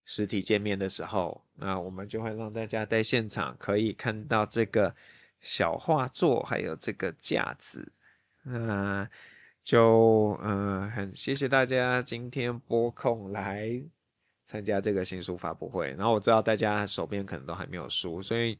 [0.06, 4.96] 实体见面的时候，那我们就会让大家在现场可以看到这个
[5.42, 7.92] 小画作，还有这个架子，
[8.44, 9.06] 那
[9.64, 13.82] 就嗯、很谢谢大家今天拨空来
[14.48, 15.90] 参加这个新书发布会。
[15.92, 18.58] 然后我知道大家手边可能都还没有书，所以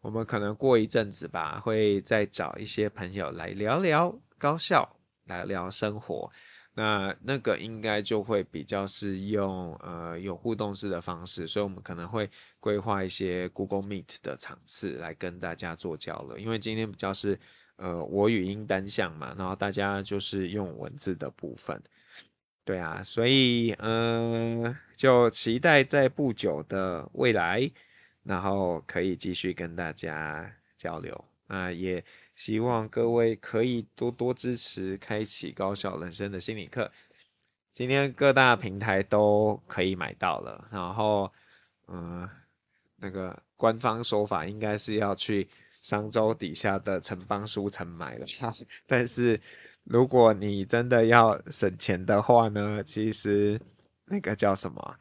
[0.00, 4.88] 我们可能过一阵子吧，会再找一些朋友来聊聊高校，
[5.24, 6.30] 来聊生活。
[6.74, 12.30] 那那个应该就会比较是用呃有互动式的方式，所以我们可能会
[12.60, 16.38] 规划一些 Google Meet 的场次来跟大家做交流。
[16.38, 17.36] 因为今天比较是
[17.78, 21.82] 呃我语音单向嘛，然后大家就是用文字的部分，
[22.64, 27.68] 对啊，所以嗯、就期待在不久的未来，
[28.22, 32.04] 然后可以继续跟大家交流啊、也。
[32.38, 36.88] 希望各位可以多多支持，开启高效人生的心理课。
[37.74, 41.32] 今天各大平台都可以买到了，然后，
[41.88, 42.30] 嗯、
[42.94, 45.48] 那个官方说法应该是要去
[45.88, 48.26] 商周底下的城邦书城买了。
[48.86, 49.40] 但是
[49.84, 53.60] 如果你真的要省钱的话呢，其实
[54.04, 54.96] 那个叫什么，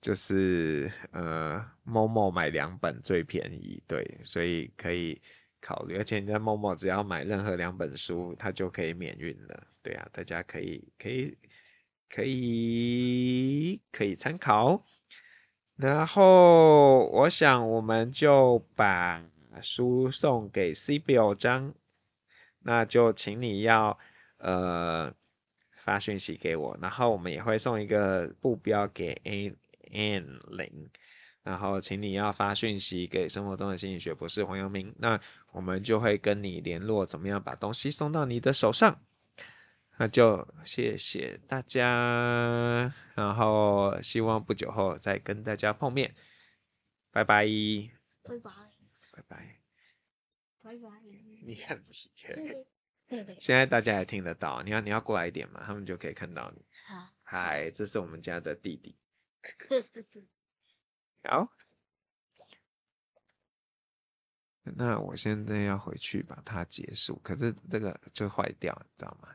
[0.00, 5.20] 就是呃，Momo 买两本最便宜，对，所以可以。
[5.60, 9.60] 考虑，而且你在 Momo 只要买任何两本书，它就可以免运了。
[9.82, 11.36] 对啊，大家可以可以
[12.08, 14.86] 可以可以参考。
[15.74, 19.20] 然后我想我们就把
[19.62, 21.74] 书送给 Sibyl 张，
[22.60, 23.98] 那就请你要
[24.38, 25.12] 呃
[25.72, 30.90] 发讯息给我，然后我们也会送一个布标给 AN 零。
[31.44, 35.18] 然后，请你要发讯息给生活中的心理学博士黄阳明，那
[35.50, 39.00] 我们就会跟你联络，怎么样把东西送到你的手上？
[39.96, 46.14] 那就谢谢大家，然后希望不久后再跟大家碰面，
[47.10, 47.46] 拜拜，
[48.24, 48.50] 拜拜，
[49.18, 49.60] 拜拜，
[50.62, 50.90] 拜拜。
[51.42, 51.82] 你看，
[53.40, 56.64] 现在大家也听得到，你要你要过来一点嘛，他们就可以看到你。
[56.86, 58.96] 好，嗨，这是我们家的弟弟。
[61.24, 61.52] 好，
[64.62, 69.34] 那我现在要回去把它结束，可是这个就坏掉，你知道吗？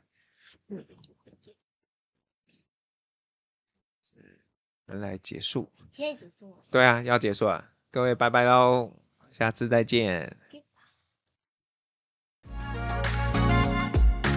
[4.86, 5.72] 嗯，来结束。
[5.92, 6.64] 现在结束。
[6.72, 9.03] 对啊，要结束了，各位拜拜喽，
[9.36, 10.32] 下次再见。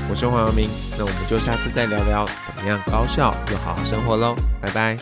[0.08, 4.96] 我是黄耀明，那我们就下次再聊聊怎么样高效又好好生活喽，拜拜。